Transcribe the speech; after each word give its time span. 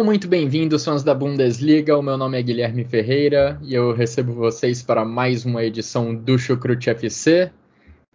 Sejam 0.00 0.06
muito 0.06 0.28
bem-vindos, 0.28 0.82
fãs 0.82 1.02
da 1.02 1.14
Bundesliga. 1.14 1.94
O 1.98 2.00
meu 2.00 2.16
nome 2.16 2.38
é 2.38 2.42
Guilherme 2.42 2.86
Ferreira 2.86 3.60
e 3.62 3.74
eu 3.74 3.92
recebo 3.92 4.32
vocês 4.32 4.82
para 4.82 5.04
mais 5.04 5.44
uma 5.44 5.62
edição 5.62 6.14
do 6.14 6.38
Chucrute 6.38 6.88
FC. 6.88 7.52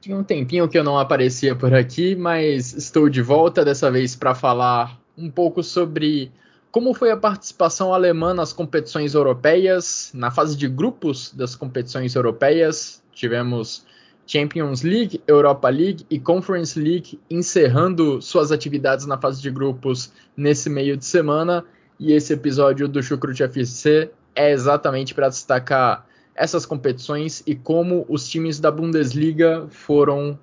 Tinha 0.02 0.18
um 0.18 0.24
tempinho 0.24 0.68
que 0.68 0.80
eu 0.80 0.84
não 0.84 0.98
aparecia 0.98 1.56
por 1.56 1.76
aqui, 1.76 2.16
mas 2.16 2.74
estou 2.74 3.08
de 3.08 3.22
volta 3.22 3.64
dessa 3.64 3.92
vez 3.92 4.16
para 4.16 4.34
falar 4.34 5.00
um 5.16 5.30
pouco 5.30 5.62
sobre 5.62 6.32
como 6.72 6.92
foi 6.92 7.12
a 7.12 7.18
participação 7.18 7.94
alemã 7.94 8.34
nas 8.34 8.52
competições 8.52 9.14
europeias, 9.14 10.10
na 10.12 10.32
fase 10.32 10.58
de 10.58 10.68
grupos 10.68 11.32
das 11.36 11.56
competições 11.56 12.16
europeias. 12.16 13.04
Tivemos 13.14 13.86
Champions 14.26 14.82
League, 14.82 15.22
Europa 15.28 15.70
League 15.70 16.04
e 16.10 16.20
Conference 16.20 16.80
League 16.80 17.20
encerrando 17.30 18.20
suas 18.24 18.52
atividades 18.52 19.06
na 19.06 19.20
fase 19.20 19.40
de 19.40 19.52
grupos 19.52 20.12
nesse 20.36 20.68
meio 20.68 20.98
de 20.98 21.06
semana. 21.06 21.64
E 22.00 22.14
esse 22.14 22.34
episódio 22.34 22.88
do 22.88 23.02
Chucrute 23.02 23.44
FC 23.44 24.12
é 24.36 24.52
exatamente 24.52 25.14
para 25.14 25.30
destacar 25.30 26.06
essas 26.36 26.66
competições 26.66 27.42
e 27.48 27.56
como 27.56 28.06
os 28.10 28.28
times 28.28 28.60
da 28.60 28.70
Bundesliga 28.70 29.66
foram 29.70 30.38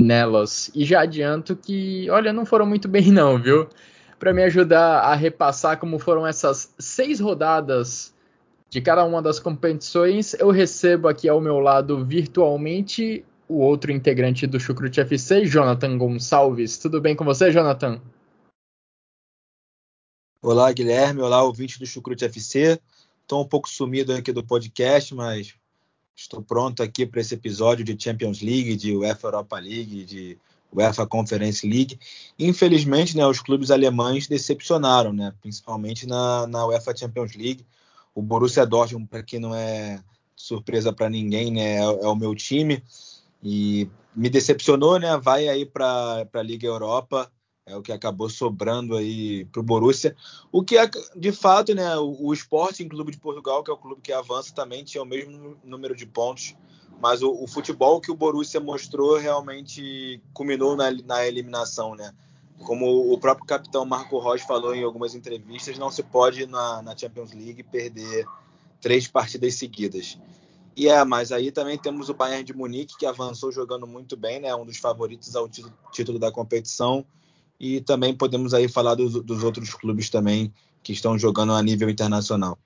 nelas. 0.00 0.70
E 0.74 0.84
já 0.84 1.02
adianto 1.02 1.56
que, 1.56 2.08
olha, 2.10 2.32
não 2.32 2.44
foram 2.44 2.66
muito 2.66 2.88
bem 2.88 3.10
não, 3.12 3.38
viu? 3.38 3.68
Para 4.18 4.32
me 4.32 4.42
ajudar 4.44 5.00
a 5.00 5.14
repassar 5.14 5.78
como 5.78 5.98
foram 5.98 6.26
essas 6.26 6.74
seis 6.78 7.18
rodadas 7.18 8.14
de 8.68 8.80
cada 8.80 9.04
uma 9.04 9.20
das 9.20 9.38
competições, 9.38 10.34
eu 10.34 10.50
recebo 10.50 11.06
aqui 11.06 11.28
ao 11.28 11.40
meu 11.40 11.58
lado 11.58 12.04
virtualmente 12.04 13.22
o 13.46 13.58
outro 13.58 13.92
integrante 13.92 14.46
do 14.46 14.58
Chucrute 14.58 15.00
FC, 15.00 15.44
Jonathan 15.44 15.98
Gonçalves. 15.98 16.78
Tudo 16.78 16.98
bem 16.98 17.14
com 17.14 17.22
você, 17.22 17.50
Jonathan? 17.50 18.00
Olá, 20.44 20.72
Guilherme. 20.72 21.22
Olá, 21.22 21.40
ouvinte 21.44 21.78
do 21.78 21.86
Chucrute 21.86 22.24
FC. 22.24 22.76
Estou 23.22 23.44
um 23.44 23.46
pouco 23.46 23.68
sumido 23.68 24.12
aqui 24.12 24.32
do 24.32 24.42
podcast, 24.42 25.14
mas 25.14 25.54
estou 26.16 26.42
pronto 26.42 26.82
aqui 26.82 27.06
para 27.06 27.20
esse 27.20 27.34
episódio 27.34 27.84
de 27.84 27.96
Champions 27.96 28.42
League, 28.42 28.74
de 28.74 28.96
UEFA 28.96 29.28
Europa 29.28 29.56
League, 29.60 30.04
de 30.04 30.36
UEFA 30.74 31.06
Conference 31.06 31.64
League. 31.64 31.96
Infelizmente, 32.36 33.16
né, 33.16 33.24
os 33.24 33.40
clubes 33.40 33.70
alemães 33.70 34.26
decepcionaram, 34.26 35.12
né, 35.12 35.32
principalmente 35.40 36.08
na, 36.08 36.44
na 36.48 36.66
UEFA 36.66 36.96
Champions 36.96 37.36
League. 37.36 37.64
O 38.12 38.20
Borussia 38.20 38.66
Dortmund, 38.66 39.06
para 39.06 39.22
quem 39.22 39.38
não 39.38 39.54
é 39.54 40.02
surpresa 40.34 40.92
para 40.92 41.08
ninguém, 41.08 41.52
né, 41.52 41.76
é, 41.76 41.82
é, 41.84 42.08
o 42.08 42.16
meu 42.16 42.34
time 42.34 42.82
e 43.40 43.88
me 44.12 44.28
decepcionou, 44.28 44.98
né? 44.98 45.16
Vai 45.18 45.46
aí 45.46 45.64
para 45.64 46.26
a 46.34 46.42
Liga 46.42 46.66
Europa, 46.66 47.30
é 47.66 47.76
o 47.76 47.82
que 47.82 47.92
acabou 47.92 48.28
sobrando 48.28 48.96
aí 48.96 49.44
para 49.46 49.60
o 49.60 49.64
Borussia. 49.64 50.16
O 50.50 50.62
que 50.62 50.76
é, 50.76 50.88
de 51.16 51.32
fato, 51.32 51.74
né? 51.74 51.96
O, 51.96 52.26
o 52.26 52.32
Sporting 52.32 52.88
Clube 52.88 53.12
de 53.12 53.18
Portugal, 53.18 53.62
que 53.62 53.70
é 53.70 53.74
o 53.74 53.78
clube 53.78 54.00
que 54.00 54.12
avança, 54.12 54.54
também 54.54 54.84
tinha 54.84 55.02
o 55.02 55.06
mesmo 55.06 55.56
número 55.62 55.94
de 55.94 56.06
pontos, 56.06 56.56
mas 57.00 57.22
o, 57.22 57.30
o 57.30 57.46
futebol 57.46 58.00
que 58.00 58.10
o 58.10 58.16
Borussia 58.16 58.60
mostrou 58.60 59.16
realmente 59.16 60.20
culminou 60.32 60.76
na, 60.76 60.90
na 60.90 61.26
eliminação, 61.26 61.94
né? 61.94 62.12
como 62.62 63.12
o 63.12 63.18
próprio 63.18 63.46
capitão 63.46 63.84
Marco 63.84 64.18
Rocha 64.18 64.46
falou 64.46 64.74
em 64.74 64.82
algumas 64.82 65.14
entrevistas, 65.14 65.78
não 65.78 65.90
se 65.90 66.02
pode 66.02 66.46
na, 66.46 66.80
na, 66.82 66.96
Champions 66.96 67.32
League 67.32 67.62
perder 67.64 68.24
três 68.80 69.06
partidas 69.08 69.54
seguidas. 69.54 70.18
E 70.76 70.88
é, 70.88 71.04
mas 71.04 71.32
aí 71.32 71.52
também 71.52 71.76
temos 71.76 72.08
o 72.08 72.14
Bayern 72.14 72.44
de 72.44 72.54
Munique 72.54 72.96
que 72.96 73.04
avançou 73.04 73.52
jogando 73.52 73.86
muito 73.86 74.16
bem, 74.16 74.40
né? 74.40 74.54
Um 74.54 74.64
dos 74.64 74.78
favoritos 74.78 75.36
ao 75.36 75.48
título, 75.48 75.74
título 75.92 76.18
da 76.18 76.32
competição. 76.32 77.04
E 77.62 77.80
também 77.80 78.12
podemos 78.12 78.52
aí 78.52 78.66
falar 78.66 78.96
dos, 78.96 79.12
dos 79.22 79.44
outros 79.44 79.72
clubes 79.72 80.10
também 80.10 80.52
que 80.82 80.92
estão 80.92 81.16
jogando 81.16 81.52
a 81.52 81.62
nível 81.62 81.88
internacional. 81.88 82.58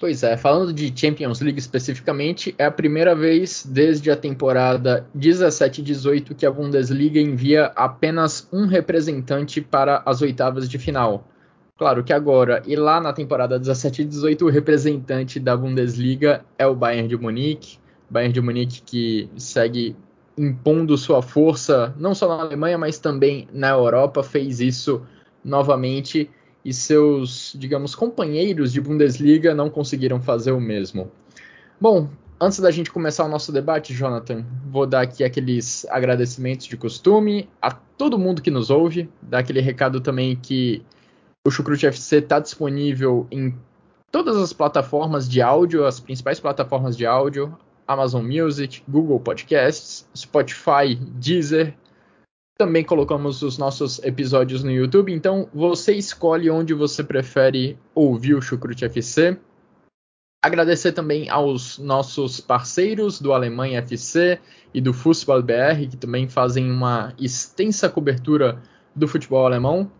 Pois 0.00 0.22
é, 0.24 0.36
falando 0.36 0.72
de 0.72 0.92
Champions 0.98 1.40
League 1.40 1.58
especificamente, 1.58 2.52
é 2.58 2.64
a 2.64 2.70
primeira 2.70 3.14
vez 3.14 3.64
desde 3.64 4.10
a 4.10 4.16
temporada 4.16 5.06
17-18 5.16 6.34
que 6.34 6.44
a 6.44 6.50
Bundesliga 6.50 7.20
envia 7.20 7.66
apenas 7.76 8.48
um 8.50 8.66
representante 8.66 9.60
para 9.60 10.02
as 10.04 10.20
oitavas 10.20 10.68
de 10.68 10.78
final. 10.78 11.28
Claro 11.76 12.02
que 12.02 12.12
agora, 12.12 12.62
e 12.66 12.74
lá 12.74 13.00
na 13.00 13.12
temporada 13.12 13.60
17-18, 13.60 14.42
o 14.42 14.50
representante 14.50 15.38
da 15.38 15.56
Bundesliga 15.56 16.44
é 16.58 16.66
o 16.66 16.74
Bayern 16.74 17.06
de 17.06 17.16
Munique. 17.16 17.78
Bayern 18.08 18.32
de 18.32 18.40
Munique 18.40 18.82
que 18.82 19.30
segue 19.36 19.94
impondo 20.40 20.96
sua 20.96 21.20
força 21.20 21.94
não 21.98 22.14
só 22.14 22.26
na 22.26 22.42
Alemanha, 22.42 22.78
mas 22.78 22.98
também 22.98 23.46
na 23.52 23.68
Europa, 23.68 24.22
fez 24.22 24.58
isso 24.58 25.02
novamente. 25.44 26.30
E 26.64 26.72
seus, 26.72 27.54
digamos, 27.58 27.94
companheiros 27.94 28.72
de 28.72 28.80
Bundesliga 28.80 29.54
não 29.54 29.68
conseguiram 29.70 30.20
fazer 30.20 30.52
o 30.52 30.60
mesmo. 30.60 31.10
Bom, 31.80 32.08
antes 32.40 32.58
da 32.58 32.70
gente 32.70 32.90
começar 32.90 33.24
o 33.24 33.28
nosso 33.28 33.52
debate, 33.52 33.94
Jonathan, 33.94 34.44
vou 34.66 34.86
dar 34.86 35.02
aqui 35.02 35.24
aqueles 35.24 35.86
agradecimentos 35.90 36.66
de 36.66 36.76
costume 36.76 37.48
a 37.60 37.70
todo 37.70 38.18
mundo 38.18 38.42
que 38.42 38.50
nos 38.50 38.70
ouve, 38.70 39.08
dar 39.22 39.38
aquele 39.38 39.60
recado 39.60 40.00
também 40.00 40.36
que 40.36 40.82
o 41.46 41.50
Chucrute 41.50 41.86
FC 41.86 42.16
está 42.16 42.38
disponível 42.38 43.26
em 43.30 43.54
todas 44.10 44.36
as 44.36 44.52
plataformas 44.52 45.28
de 45.28 45.40
áudio, 45.40 45.86
as 45.86 46.00
principais 46.00 46.40
plataformas 46.40 46.96
de 46.96 47.06
áudio, 47.06 47.56
Amazon 47.90 48.24
Music, 48.24 48.82
Google 48.88 49.18
Podcasts, 49.18 50.08
Spotify, 50.14 50.94
Deezer, 50.94 51.74
também 52.60 52.84
colocamos 52.84 53.40
os 53.40 53.56
nossos 53.56 53.98
episódios 54.00 54.62
no 54.62 54.70
YouTube, 54.70 55.10
então 55.14 55.48
você 55.50 55.94
escolhe 55.94 56.50
onde 56.50 56.74
você 56.74 57.02
prefere 57.02 57.78
ouvir 57.94 58.34
o 58.34 58.42
Chucrute 58.42 58.84
FC. 58.84 59.38
Agradecer 60.44 60.92
também 60.92 61.30
aos 61.30 61.78
nossos 61.78 62.38
parceiros 62.38 63.18
do 63.18 63.32
Alemanha 63.32 63.78
FC 63.78 64.38
e 64.74 64.80
do 64.80 64.92
Fußball 64.92 65.42
BR, 65.42 65.88
que 65.90 65.96
também 65.96 66.28
fazem 66.28 66.70
uma 66.70 67.14
extensa 67.18 67.88
cobertura 67.88 68.62
do 68.94 69.08
futebol 69.08 69.46
alemão. 69.46 69.90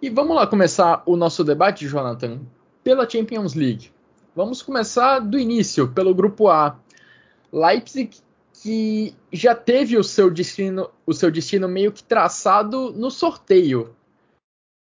E 0.00 0.10
vamos 0.10 0.36
lá 0.36 0.46
começar 0.46 1.02
o 1.06 1.16
nosso 1.16 1.42
debate, 1.42 1.88
Jonathan, 1.88 2.40
pela 2.84 3.08
Champions 3.08 3.54
League. 3.54 3.90
Vamos 4.34 4.60
começar 4.60 5.18
do 5.20 5.38
início, 5.38 5.88
pelo 5.88 6.14
grupo 6.14 6.48
A. 6.48 6.78
Leipzig 7.52 8.20
que 8.62 9.14
já 9.32 9.54
teve 9.54 9.96
o 9.96 10.04
seu 10.04 10.30
destino, 10.30 10.90
o 11.06 11.12
seu 11.12 11.30
destino 11.30 11.68
meio 11.68 11.92
que 11.92 12.02
traçado 12.02 12.92
no 12.92 13.10
sorteio, 13.10 13.94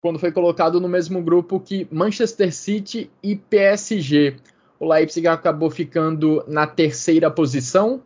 quando 0.00 0.18
foi 0.18 0.30
colocado 0.30 0.80
no 0.80 0.88
mesmo 0.88 1.22
grupo 1.22 1.58
que 1.58 1.88
Manchester 1.90 2.54
City 2.54 3.10
e 3.22 3.34
PSG. 3.34 4.36
O 4.78 4.88
Leipzig 4.88 5.26
acabou 5.26 5.70
ficando 5.70 6.44
na 6.46 6.66
terceira 6.66 7.30
posição, 7.30 8.02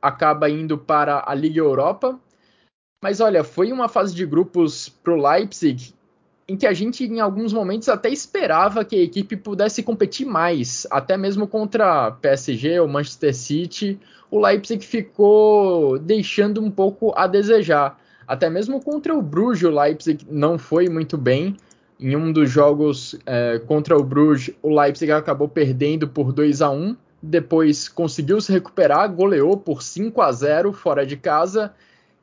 acaba 0.00 0.50
indo 0.50 0.78
para 0.78 1.24
a 1.26 1.34
Liga 1.34 1.60
Europa. 1.60 2.18
Mas 3.02 3.20
olha, 3.20 3.42
foi 3.42 3.72
uma 3.72 3.88
fase 3.88 4.14
de 4.14 4.26
grupos 4.26 4.88
para 4.88 5.14
o 5.14 5.30
Leipzig 5.30 5.94
em 6.50 6.56
que 6.56 6.66
a 6.66 6.72
gente, 6.72 7.04
em 7.04 7.20
alguns 7.20 7.52
momentos, 7.52 7.88
até 7.88 8.08
esperava 8.08 8.84
que 8.84 8.96
a 8.96 9.02
equipe 9.02 9.36
pudesse 9.36 9.82
competir 9.82 10.26
mais, 10.26 10.86
até 10.90 11.16
mesmo 11.16 11.46
contra 11.46 12.10
PSG 12.10 12.80
ou 12.80 12.88
Manchester 12.88 13.34
City 13.34 14.00
o 14.30 14.40
Leipzig 14.40 14.84
ficou 14.86 15.98
deixando 15.98 16.62
um 16.62 16.70
pouco 16.70 17.12
a 17.16 17.26
desejar. 17.26 18.00
Até 18.26 18.48
mesmo 18.48 18.80
contra 18.80 19.14
o 19.14 19.20
Bruges, 19.20 19.64
o 19.64 19.70
Leipzig 19.70 20.24
não 20.30 20.56
foi 20.56 20.88
muito 20.88 21.18
bem. 21.18 21.56
Em 21.98 22.14
um 22.14 22.32
dos 22.32 22.48
jogos 22.48 23.16
é, 23.26 23.60
contra 23.66 23.96
o 23.96 24.02
Bruges, 24.02 24.54
o 24.62 24.72
Leipzig 24.72 25.10
acabou 25.10 25.48
perdendo 25.48 26.06
por 26.08 26.32
2 26.32 26.62
a 26.62 26.70
1 26.70 26.96
depois 27.22 27.86
conseguiu 27.86 28.40
se 28.40 28.50
recuperar, 28.50 29.12
goleou 29.12 29.54
por 29.54 29.82
5 29.82 30.22
a 30.22 30.32
0 30.32 30.72
fora 30.72 31.04
de 31.04 31.18
casa, 31.18 31.70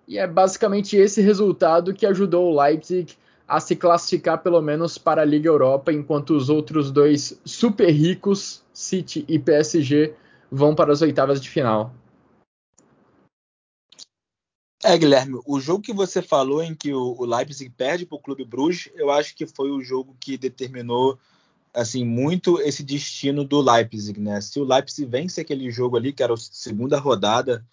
e 0.07 0.18
é 0.18 0.25
basicamente 0.25 0.97
esse 0.97 1.21
resultado 1.21 1.94
que 1.94 2.03
ajudou 2.03 2.51
o 2.51 2.59
Leipzig 2.59 3.15
a 3.47 3.59
se 3.59 3.75
classificar 3.75 4.44
pelo 4.44 4.61
menos 4.61 4.97
para 4.97 5.21
a 5.21 5.25
Liga 5.25 5.47
Europa, 5.47 5.94
enquanto 5.94 6.35
os 6.35 6.49
outros 6.49 6.91
dois 6.91 7.39
super 7.45 7.89
ricos, 7.89 8.61
City 8.73 9.23
e 9.27 9.39
PSG, 9.39 10.13
vão 10.51 10.75
para 10.75 10.91
as 10.91 11.01
oitavas 11.01 11.39
de 11.39 11.49
final. 11.49 11.94
É, 14.83 14.97
Guilherme, 14.97 15.39
o 15.45 15.59
jogo 15.59 15.81
que 15.81 15.94
você 15.94 16.21
falou 16.21 16.61
em 16.61 16.75
que 16.75 16.94
o, 16.94 17.25
Leipzig 17.25 17.69
perde 17.69 18.05
para 18.05 18.17
o 18.17 18.21
Clube 18.21 18.45
Bruges, 18.45 18.91
eu 18.95 19.09
acho 19.09 19.35
que 19.35 19.47
foi 19.47 19.71
o 19.71 19.81
jogo 19.81 20.15
que 20.19 20.38
determinou 20.38 21.17
assim 21.73 22.05
muito 22.05 22.59
esse 22.61 22.83
destino 22.83 23.44
do 23.44 23.59
Leipzig, 23.59 24.19
né? 24.19 24.39
Se 24.39 24.59
o 24.59 24.63
Leipzig 24.63 25.09
vence 25.09 25.41
aquele 25.41 25.69
jogo 25.71 25.97
ali, 25.97 26.13
que 26.13 26.21
era 26.21 26.33
a 26.33 26.38
segunda 26.38 26.99
rodada, 26.99 27.65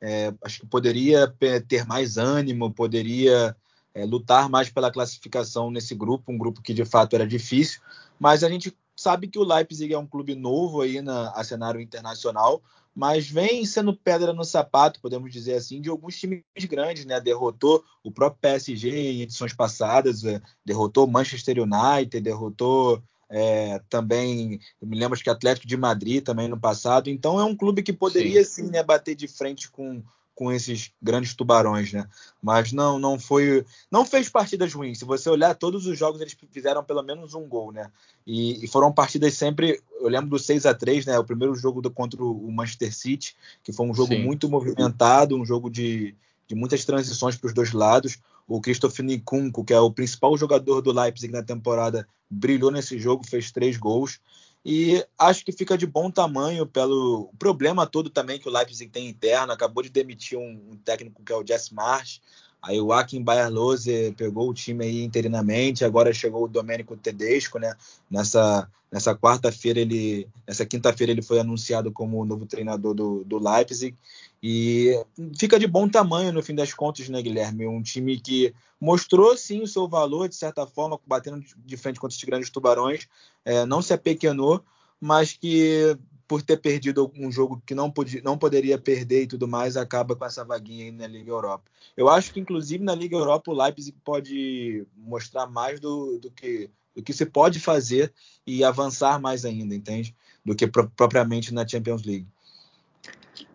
é, 0.00 0.32
acho 0.42 0.60
que 0.60 0.66
poderia 0.66 1.32
ter 1.66 1.86
mais 1.86 2.18
ânimo, 2.18 2.72
poderia 2.72 3.56
é, 3.94 4.04
lutar 4.04 4.48
mais 4.48 4.68
pela 4.70 4.90
classificação 4.90 5.70
nesse 5.70 5.94
grupo, 5.94 6.32
um 6.32 6.38
grupo 6.38 6.62
que 6.62 6.74
de 6.74 6.84
fato 6.84 7.14
era 7.14 7.26
difícil, 7.26 7.80
mas 8.18 8.44
a 8.44 8.48
gente 8.48 8.76
sabe 8.96 9.28
que 9.28 9.38
o 9.38 9.44
Leipzig 9.44 9.92
é 9.92 9.98
um 9.98 10.06
clube 10.06 10.34
novo 10.34 10.82
aí 10.82 11.00
na 11.00 11.30
a 11.30 11.42
cenário 11.42 11.80
internacional, 11.80 12.62
mas 12.94 13.28
vem 13.28 13.64
sendo 13.64 13.96
pedra 13.96 14.32
no 14.32 14.44
sapato, 14.44 15.00
podemos 15.00 15.32
dizer 15.32 15.54
assim, 15.54 15.80
de 15.80 15.88
alguns 15.88 16.16
times 16.18 16.42
grandes, 16.68 17.04
né? 17.04 17.20
Derrotou 17.20 17.82
o 18.02 18.10
próprio 18.10 18.40
PSG 18.40 18.90
em 18.90 19.22
edições 19.22 19.54
passadas, 19.54 20.24
é, 20.24 20.42
derrotou 20.64 21.06
Manchester 21.06 21.58
United, 21.60 22.20
derrotou 22.20 23.02
é, 23.30 23.80
também, 23.88 24.58
me 24.82 24.98
lembro 24.98 25.18
que 25.18 25.30
Atlético 25.30 25.66
de 25.66 25.76
Madrid 25.76 26.22
também 26.22 26.48
no 26.48 26.58
passado. 26.58 27.08
Então 27.08 27.38
é 27.38 27.44
um 27.44 27.56
clube 27.56 27.82
que 27.82 27.92
poderia 27.92 28.44
sim, 28.44 28.64
sim 28.64 28.70
né, 28.70 28.82
bater 28.82 29.14
de 29.14 29.28
frente 29.28 29.70
com, 29.70 30.02
com 30.40 30.50
esses 30.50 30.90
grandes 31.02 31.34
tubarões, 31.34 31.92
né? 31.92 32.08
Mas 32.42 32.72
não, 32.72 32.98
não 32.98 33.18
foi, 33.18 33.62
não 33.90 34.06
fez 34.06 34.26
partidas 34.30 34.72
ruins. 34.72 34.98
Se 34.98 35.04
você 35.04 35.28
olhar 35.28 35.54
todos 35.54 35.86
os 35.86 35.98
jogos, 35.98 36.18
eles 36.18 36.34
fizeram 36.50 36.82
pelo 36.82 37.02
menos 37.02 37.34
um 37.34 37.46
gol, 37.46 37.70
né? 37.70 37.90
E, 38.26 38.64
e 38.64 38.66
foram 38.66 38.90
partidas 38.90 39.34
sempre. 39.34 39.82
Eu 40.00 40.08
lembro 40.08 40.30
do 40.30 40.38
6 40.38 40.64
a 40.64 40.72
3 40.72 41.04
né? 41.04 41.18
O 41.18 41.24
primeiro 41.24 41.54
jogo 41.54 41.82
do, 41.82 41.90
contra 41.90 42.24
o 42.24 42.50
Manchester 42.50 42.90
City, 42.90 43.36
que 43.62 43.70
foi 43.70 43.84
um 43.84 43.92
jogo 43.92 44.14
Sim. 44.14 44.24
muito 44.24 44.48
movimentado, 44.48 45.36
um 45.36 45.44
jogo 45.44 45.68
de, 45.68 46.14
de 46.48 46.54
muitas 46.54 46.86
transições 46.86 47.36
para 47.36 47.48
os 47.48 47.52
dois 47.52 47.74
lados. 47.74 48.18
O 48.48 48.62
Christoph 48.62 48.98
Nkunku, 48.98 49.62
que 49.62 49.74
é 49.74 49.78
o 49.78 49.90
principal 49.90 50.34
jogador 50.38 50.80
do 50.80 50.90
Leipzig 50.90 51.30
na 51.30 51.42
temporada, 51.42 52.08
brilhou 52.30 52.70
nesse 52.70 52.98
jogo, 52.98 53.26
fez 53.26 53.52
três 53.52 53.76
gols. 53.76 54.18
E 54.64 55.04
acho 55.18 55.44
que 55.44 55.52
fica 55.52 55.76
de 55.76 55.86
bom 55.86 56.10
tamanho 56.10 56.66
pelo 56.66 57.32
problema 57.38 57.86
todo 57.86 58.10
também 58.10 58.38
que 58.38 58.48
o 58.48 58.52
Leipzig 58.52 58.90
tem 58.90 59.08
interno. 59.08 59.52
Acabou 59.52 59.82
de 59.82 59.88
demitir 59.88 60.38
um, 60.38 60.76
técnico 60.84 61.24
que 61.24 61.32
é 61.32 61.36
o 61.36 61.46
Jess 61.46 61.70
March. 61.70 62.20
Aí 62.62 62.80
o 62.80 62.92
Akin 62.92 63.22
Bayerlose 63.22 64.14
pegou 64.16 64.48
o 64.48 64.54
time 64.54 64.84
aí 64.84 65.02
interinamente, 65.02 65.84
agora 65.84 66.12
chegou 66.12 66.44
o 66.44 66.48
Domenico 66.48 66.96
Tedesco, 66.96 67.58
né? 67.58 67.74
Nessa, 68.10 68.68
nessa 68.92 69.14
quarta-feira 69.14 69.80
ele, 69.80 70.28
nessa 70.46 70.66
quinta-feira 70.66 71.12
ele 71.12 71.22
foi 71.22 71.40
anunciado 71.40 71.90
como 71.90 72.20
o 72.20 72.24
novo 72.24 72.44
treinador 72.44 72.94
do, 72.94 73.24
do 73.24 73.38
Leipzig 73.38 73.96
e 74.42 74.94
fica 75.38 75.58
de 75.58 75.66
bom 75.66 75.88
tamanho 75.88 76.32
no 76.32 76.42
fim 76.42 76.54
das 76.54 76.74
contas, 76.74 77.08
né, 77.08 77.22
Guilherme? 77.22 77.66
Um 77.66 77.82
time 77.82 78.20
que 78.20 78.54
mostrou 78.80 79.36
sim 79.36 79.62
o 79.62 79.66
seu 79.66 79.88
valor 79.88 80.28
de 80.28 80.36
certa 80.36 80.66
forma, 80.66 80.98
batendo 81.06 81.42
de 81.64 81.76
frente 81.76 81.98
contra 81.98 82.14
esses 82.14 82.24
grandes 82.24 82.50
tubarões, 82.50 83.06
é, 83.44 83.64
não 83.64 83.80
se 83.80 83.94
apequenou, 83.94 84.62
mas 85.00 85.32
que 85.32 85.96
por 86.30 86.42
ter 86.42 86.58
perdido 86.58 87.10
um 87.18 87.28
jogo 87.28 87.60
que 87.66 87.74
não, 87.74 87.90
podia, 87.90 88.22
não 88.22 88.38
poderia 88.38 88.78
perder 88.78 89.24
e 89.24 89.26
tudo 89.26 89.48
mais, 89.48 89.76
acaba 89.76 90.14
com 90.14 90.24
essa 90.24 90.44
vaguinha 90.44 90.84
aí 90.84 90.92
na 90.92 91.08
Liga 91.08 91.28
Europa. 91.28 91.64
Eu 91.96 92.08
acho 92.08 92.32
que, 92.32 92.38
inclusive, 92.38 92.84
na 92.84 92.94
Liga 92.94 93.16
Europa, 93.16 93.50
o 93.50 93.60
Leipzig 93.60 93.96
pode 94.04 94.86
mostrar 94.96 95.48
mais 95.48 95.80
do, 95.80 96.20
do, 96.20 96.30
que, 96.30 96.70
do 96.94 97.02
que 97.02 97.12
se 97.12 97.26
pode 97.26 97.58
fazer 97.58 98.12
e 98.46 98.62
avançar 98.62 99.20
mais 99.20 99.44
ainda, 99.44 99.74
entende? 99.74 100.14
Do 100.44 100.54
que 100.54 100.68
pro, 100.68 100.88
propriamente 100.90 101.52
na 101.52 101.66
Champions 101.66 102.04
League. 102.04 102.28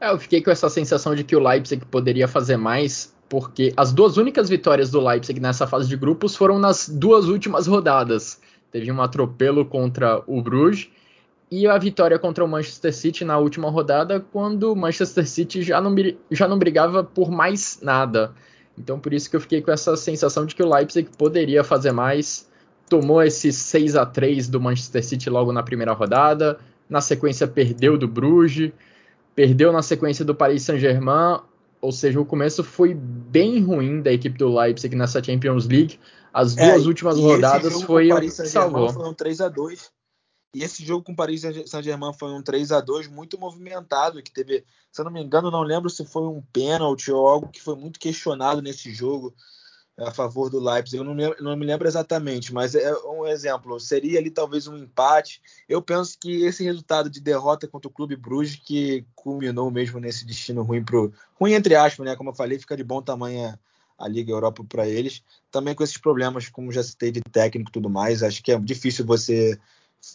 É, 0.01 0.11
eu 0.11 0.19
fiquei 0.19 0.41
com 0.41 0.51
essa 0.51 0.69
sensação 0.69 1.15
de 1.15 1.23
que 1.23 1.33
o 1.33 1.39
Leipzig 1.39 1.85
poderia 1.85 2.27
fazer 2.27 2.57
mais, 2.57 3.15
porque 3.29 3.73
as 3.77 3.93
duas 3.93 4.17
únicas 4.17 4.49
vitórias 4.49 4.91
do 4.91 4.99
Leipzig 4.99 5.39
nessa 5.39 5.65
fase 5.65 5.87
de 5.87 5.95
grupos 5.95 6.35
foram 6.35 6.59
nas 6.59 6.89
duas 6.89 7.29
últimas 7.29 7.67
rodadas. 7.67 8.41
Teve 8.69 8.91
um 8.91 9.01
atropelo 9.01 9.65
contra 9.65 10.21
o 10.27 10.41
Bruges 10.41 10.89
e 11.49 11.67
a 11.67 11.77
vitória 11.77 12.17
contra 12.17 12.43
o 12.43 12.47
Manchester 12.47 12.93
City 12.93 13.23
na 13.23 13.37
última 13.37 13.69
rodada, 13.69 14.19
quando 14.19 14.71
o 14.71 14.75
Manchester 14.75 15.27
City 15.27 15.61
já 15.61 15.79
não, 15.79 15.93
já 16.31 16.47
não 16.47 16.57
brigava 16.57 17.03
por 17.03 17.29
mais 17.29 17.79
nada. 17.81 18.33
Então, 18.77 18.99
por 18.99 19.13
isso 19.13 19.29
que 19.29 19.35
eu 19.35 19.41
fiquei 19.41 19.61
com 19.61 19.71
essa 19.71 19.95
sensação 19.95 20.45
de 20.45 20.55
que 20.55 20.63
o 20.63 20.73
Leipzig 20.73 21.09
poderia 21.17 21.63
fazer 21.63 21.91
mais. 21.91 22.49
Tomou 22.89 23.21
esse 23.23 23.51
6 23.51 23.95
a 23.95 24.05
3 24.05 24.47
do 24.47 24.59
Manchester 24.59 25.03
City 25.03 25.29
logo 25.29 25.51
na 25.51 25.63
primeira 25.63 25.93
rodada. 25.93 26.59
Na 26.89 26.99
sequência, 26.99 27.47
perdeu 27.47 27.97
do 27.97 28.07
Bruges. 28.07 28.71
Perdeu 29.33 29.71
na 29.71 29.81
sequência 29.81 30.25
do 30.25 30.35
Paris 30.35 30.63
Saint-Germain. 30.63 31.39
Ou 31.79 31.91
seja, 31.91 32.19
o 32.19 32.25
começo 32.25 32.63
foi 32.63 32.93
bem 32.93 33.61
ruim 33.61 34.01
da 34.01 34.11
equipe 34.11 34.37
do 34.37 34.53
Leipzig 34.53 34.95
nessa 34.95 35.23
Champions 35.23 35.67
League. 35.67 35.99
As 36.33 36.57
é, 36.57 36.71
duas 36.71 36.83
é, 36.83 36.87
últimas 36.87 37.17
rodadas 37.17 37.81
foi 37.83 38.11
o 38.11 38.19
que 38.19 38.29
salvou. 38.29 38.89
Foi 38.89 39.07
um 39.07 39.13
3 39.13 39.41
a 39.41 39.49
2 39.49 39.94
e 40.55 40.63
esse 40.63 40.85
jogo 40.85 41.03
com 41.03 41.11
o 41.11 41.15
Paris 41.15 41.41
Saint-Germain 41.41 42.13
foi 42.13 42.31
um 42.31 42.41
3 42.41 42.71
a 42.71 42.79
2 42.79 43.07
muito 43.07 43.37
movimentado, 43.37 44.23
que 44.23 44.31
teve, 44.31 44.63
se 44.89 45.01
eu 45.01 45.03
não 45.03 45.11
me 45.11 45.21
engano, 45.21 45.51
não 45.51 45.61
lembro 45.61 45.89
se 45.89 46.05
foi 46.05 46.23
um 46.23 46.41
pênalti 46.53 47.11
ou 47.11 47.27
algo 47.27 47.49
que 47.49 47.61
foi 47.61 47.75
muito 47.75 47.99
questionado 47.99 48.61
nesse 48.61 48.93
jogo 48.93 49.35
a 49.97 50.11
favor 50.11 50.49
do 50.49 50.63
Leipzig. 50.63 50.95
Eu 50.95 51.03
não, 51.03 51.13
lembro, 51.13 51.43
não 51.43 51.57
me 51.57 51.65
lembro 51.65 51.89
exatamente, 51.89 52.53
mas 52.53 52.73
é 52.73 52.93
um 52.99 53.27
exemplo. 53.27 53.77
Seria 53.81 54.17
ali 54.17 54.31
talvez 54.31 54.65
um 54.65 54.77
empate. 54.77 55.41
Eu 55.67 55.81
penso 55.81 56.17
que 56.17 56.45
esse 56.45 56.63
resultado 56.63 57.09
de 57.09 57.19
derrota 57.19 57.67
contra 57.67 57.89
o 57.89 57.93
Clube 57.93 58.15
Bruges 58.15 58.55
que 58.55 59.05
culminou 59.13 59.69
mesmo 59.69 59.99
nesse 59.99 60.25
destino 60.25 60.63
ruim 60.63 60.85
pro 60.85 61.11
ruim 61.37 61.51
entre 61.51 61.75
aspas, 61.75 62.05
né? 62.05 62.15
Como 62.15 62.29
eu 62.29 62.33
falei, 62.35 62.57
fica 62.57 62.77
de 62.77 62.83
bom 62.83 63.01
tamanho 63.01 63.59
a 63.97 64.07
Liga 64.07 64.31
Europa 64.31 64.63
para 64.63 64.87
eles. 64.87 65.21
Também 65.51 65.75
com 65.75 65.83
esses 65.83 65.97
problemas, 65.97 66.47
como 66.47 66.71
já 66.71 66.81
citei 66.81 67.11
de 67.11 67.19
técnico 67.19 67.69
e 67.69 67.73
tudo 67.73 67.89
mais, 67.89 68.23
acho 68.23 68.41
que 68.41 68.53
é 68.53 68.57
difícil 68.57 69.05
você 69.05 69.59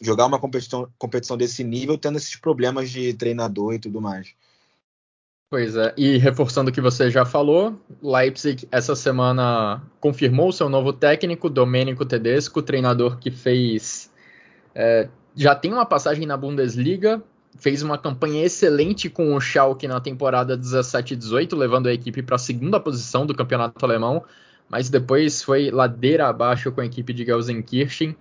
jogar 0.00 0.26
uma 0.26 0.38
competição, 0.38 0.88
competição 0.98 1.36
desse 1.36 1.64
nível 1.64 1.96
tendo 1.96 2.18
esses 2.18 2.36
problemas 2.36 2.90
de 2.90 3.14
treinador 3.14 3.74
e 3.74 3.78
tudo 3.78 4.00
mais. 4.00 4.34
Pois 5.50 5.74
é, 5.74 5.92
e 5.96 6.16
reforçando 6.16 6.70
o 6.70 6.72
que 6.72 6.80
você 6.80 7.10
já 7.10 7.24
falou, 7.24 7.76
Leipzig 8.00 8.68
essa 8.70 8.94
semana 8.94 9.82
confirmou 9.98 10.52
seu 10.52 10.68
novo 10.68 10.92
técnico, 10.92 11.50
Domenico 11.50 12.06
Tedesco, 12.06 12.62
treinador 12.62 13.18
que 13.18 13.32
fez. 13.32 14.12
É, 14.72 15.08
já 15.34 15.54
tem 15.56 15.72
uma 15.72 15.84
passagem 15.84 16.24
na 16.24 16.36
Bundesliga, 16.36 17.20
fez 17.58 17.82
uma 17.82 17.98
campanha 17.98 18.44
excelente 18.44 19.10
com 19.10 19.34
o 19.34 19.40
Schalke 19.40 19.88
na 19.88 20.00
temporada 20.00 20.56
17-18, 20.56 21.56
levando 21.56 21.88
a 21.88 21.92
equipe 21.92 22.22
para 22.22 22.36
a 22.36 22.38
segunda 22.38 22.78
posição 22.78 23.26
do 23.26 23.34
campeonato 23.34 23.84
alemão, 23.84 24.24
mas 24.68 24.88
depois 24.88 25.42
foi 25.42 25.68
ladeira 25.68 26.28
abaixo 26.28 26.70
com 26.70 26.80
a 26.80 26.86
equipe 26.86 27.12
de 27.12 27.24
Gelsenkirchen. 27.24 28.16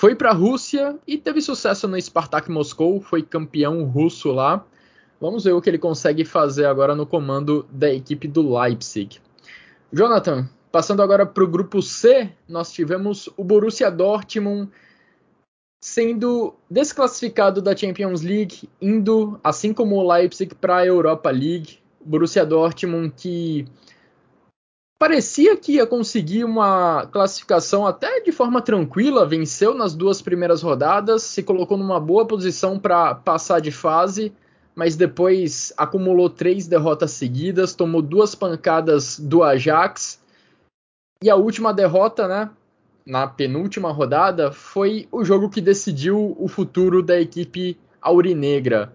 Foi 0.00 0.14
para 0.14 0.30
a 0.30 0.32
Rússia 0.32 0.98
e 1.06 1.18
teve 1.18 1.42
sucesso 1.42 1.86
no 1.86 2.00
Spartak 2.00 2.50
Moscou, 2.50 3.02
foi 3.02 3.22
campeão 3.22 3.84
russo 3.84 4.32
lá. 4.32 4.64
Vamos 5.20 5.44
ver 5.44 5.52
o 5.52 5.60
que 5.60 5.68
ele 5.68 5.76
consegue 5.76 6.24
fazer 6.24 6.64
agora 6.64 6.94
no 6.94 7.04
comando 7.04 7.66
da 7.70 7.92
equipe 7.92 8.26
do 8.26 8.58
Leipzig. 8.58 9.20
Jonathan, 9.92 10.48
passando 10.72 11.02
agora 11.02 11.26
para 11.26 11.44
o 11.44 11.46
grupo 11.46 11.82
C, 11.82 12.32
nós 12.48 12.72
tivemos 12.72 13.28
o 13.36 13.44
Borussia 13.44 13.90
Dortmund 13.90 14.70
sendo 15.84 16.54
desclassificado 16.70 17.60
da 17.60 17.76
Champions 17.76 18.22
League, 18.22 18.70
indo, 18.80 19.38
assim 19.44 19.74
como 19.74 19.96
o 19.96 20.12
Leipzig, 20.14 20.54
para 20.54 20.78
a 20.78 20.86
Europa 20.86 21.30
League. 21.30 21.78
O 22.00 22.08
Borussia 22.08 22.46
Dortmund 22.46 23.12
que 23.14 23.66
parecia 25.00 25.56
que 25.56 25.76
ia 25.76 25.86
conseguir 25.86 26.44
uma 26.44 27.06
classificação 27.06 27.86
até 27.86 28.20
de 28.20 28.30
forma 28.30 28.60
tranquila, 28.60 29.26
venceu 29.26 29.72
nas 29.72 29.94
duas 29.94 30.20
primeiras 30.20 30.60
rodadas, 30.60 31.22
se 31.22 31.42
colocou 31.42 31.78
numa 31.78 31.98
boa 31.98 32.26
posição 32.26 32.78
para 32.78 33.14
passar 33.14 33.60
de 33.60 33.70
fase, 33.70 34.30
mas 34.74 34.96
depois 34.96 35.72
acumulou 35.74 36.28
três 36.28 36.66
derrotas 36.66 37.12
seguidas, 37.12 37.74
tomou 37.74 38.02
duas 38.02 38.34
pancadas 38.34 39.18
do 39.18 39.42
Ajax. 39.42 40.20
E 41.24 41.30
a 41.30 41.34
última 41.34 41.72
derrota, 41.72 42.28
né, 42.28 42.50
na 43.06 43.26
penúltima 43.26 43.90
rodada, 43.90 44.52
foi 44.52 45.08
o 45.10 45.24
jogo 45.24 45.48
que 45.48 45.62
decidiu 45.62 46.36
o 46.38 46.46
futuro 46.46 47.02
da 47.02 47.18
equipe 47.18 47.78
aurinegra. 48.02 48.92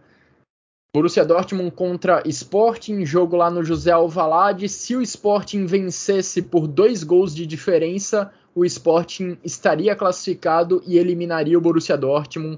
Borussia 0.95 1.25
Dortmund 1.25 1.71
contra 1.71 2.23
Sporting, 2.25 3.05
jogo 3.05 3.35
lá 3.35 3.51
no 3.51 3.61
José 3.65 3.91
Alvalade. 3.91 4.69
Se 4.69 4.95
o 4.95 5.01
Sporting 5.01 5.65
vencesse 5.65 6.41
por 6.41 6.67
dois 6.67 7.03
gols 7.03 7.35
de 7.35 7.45
diferença, 7.45 8.31
o 8.55 8.63
Sporting 8.63 9.37
estaria 9.43 9.93
classificado 9.93 10.81
e 10.87 10.97
eliminaria 10.97 11.57
o 11.57 11.59
Borussia 11.59 11.97
Dortmund. 11.97 12.57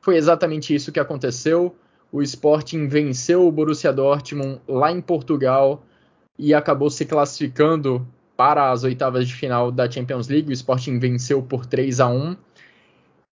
Foi 0.00 0.16
exatamente 0.16 0.72
isso 0.72 0.92
que 0.92 1.00
aconteceu. 1.00 1.74
O 2.12 2.22
Sporting 2.22 2.86
venceu 2.86 3.48
o 3.48 3.50
Borussia 3.50 3.92
Dortmund 3.92 4.60
lá 4.68 4.92
em 4.92 5.00
Portugal 5.00 5.82
e 6.38 6.54
acabou 6.54 6.88
se 6.88 7.04
classificando 7.04 8.06
para 8.36 8.70
as 8.70 8.84
oitavas 8.84 9.26
de 9.26 9.34
final 9.34 9.72
da 9.72 9.90
Champions 9.90 10.28
League. 10.28 10.50
O 10.50 10.52
Sporting 10.52 11.00
venceu 11.00 11.42
por 11.42 11.66
3 11.66 11.98
a 11.98 12.06
1. 12.06 12.36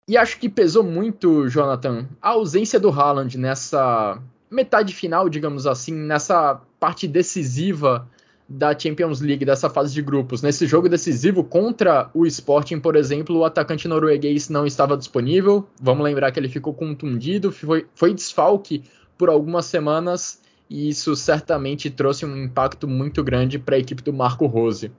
E 0.08 0.16
acho 0.16 0.38
que 0.40 0.48
pesou 0.48 0.82
muito, 0.82 1.48
Jonathan, 1.48 2.08
a 2.20 2.30
ausência 2.30 2.80
do 2.80 2.90
Haaland 2.90 3.38
nessa 3.38 4.20
metade 4.50 4.92
final, 4.92 5.28
digamos 5.28 5.64
assim, 5.64 5.94
nessa 5.94 6.60
parte 6.80 7.06
decisiva 7.06 8.08
da 8.48 8.76
Champions 8.76 9.20
League, 9.20 9.44
dessa 9.44 9.70
fase 9.70 9.94
de 9.94 10.02
grupos. 10.02 10.42
Nesse 10.42 10.66
jogo 10.66 10.88
decisivo 10.88 11.44
contra 11.44 12.10
o 12.12 12.26
Sporting, 12.26 12.80
por 12.80 12.96
exemplo, 12.96 13.38
o 13.38 13.44
atacante 13.44 13.86
norueguês 13.86 14.48
não 14.48 14.66
estava 14.66 14.96
disponível. 14.96 15.66
Vamos 15.80 16.04
lembrar 16.04 16.32
que 16.32 16.40
ele 16.40 16.48
ficou 16.48 16.74
contundido, 16.74 17.52
foi, 17.52 17.86
foi 17.94 18.12
desfalque 18.12 18.82
por 19.16 19.28
algumas 19.28 19.66
semanas 19.66 20.42
e 20.68 20.88
isso 20.88 21.14
certamente 21.14 21.88
trouxe 21.88 22.26
um 22.26 22.36
impacto 22.36 22.88
muito 22.88 23.22
grande 23.22 23.58
para 23.58 23.76
a 23.76 23.78
equipe 23.78 24.02
do 24.02 24.12
Marco 24.12 24.46
Rose. 24.46 24.90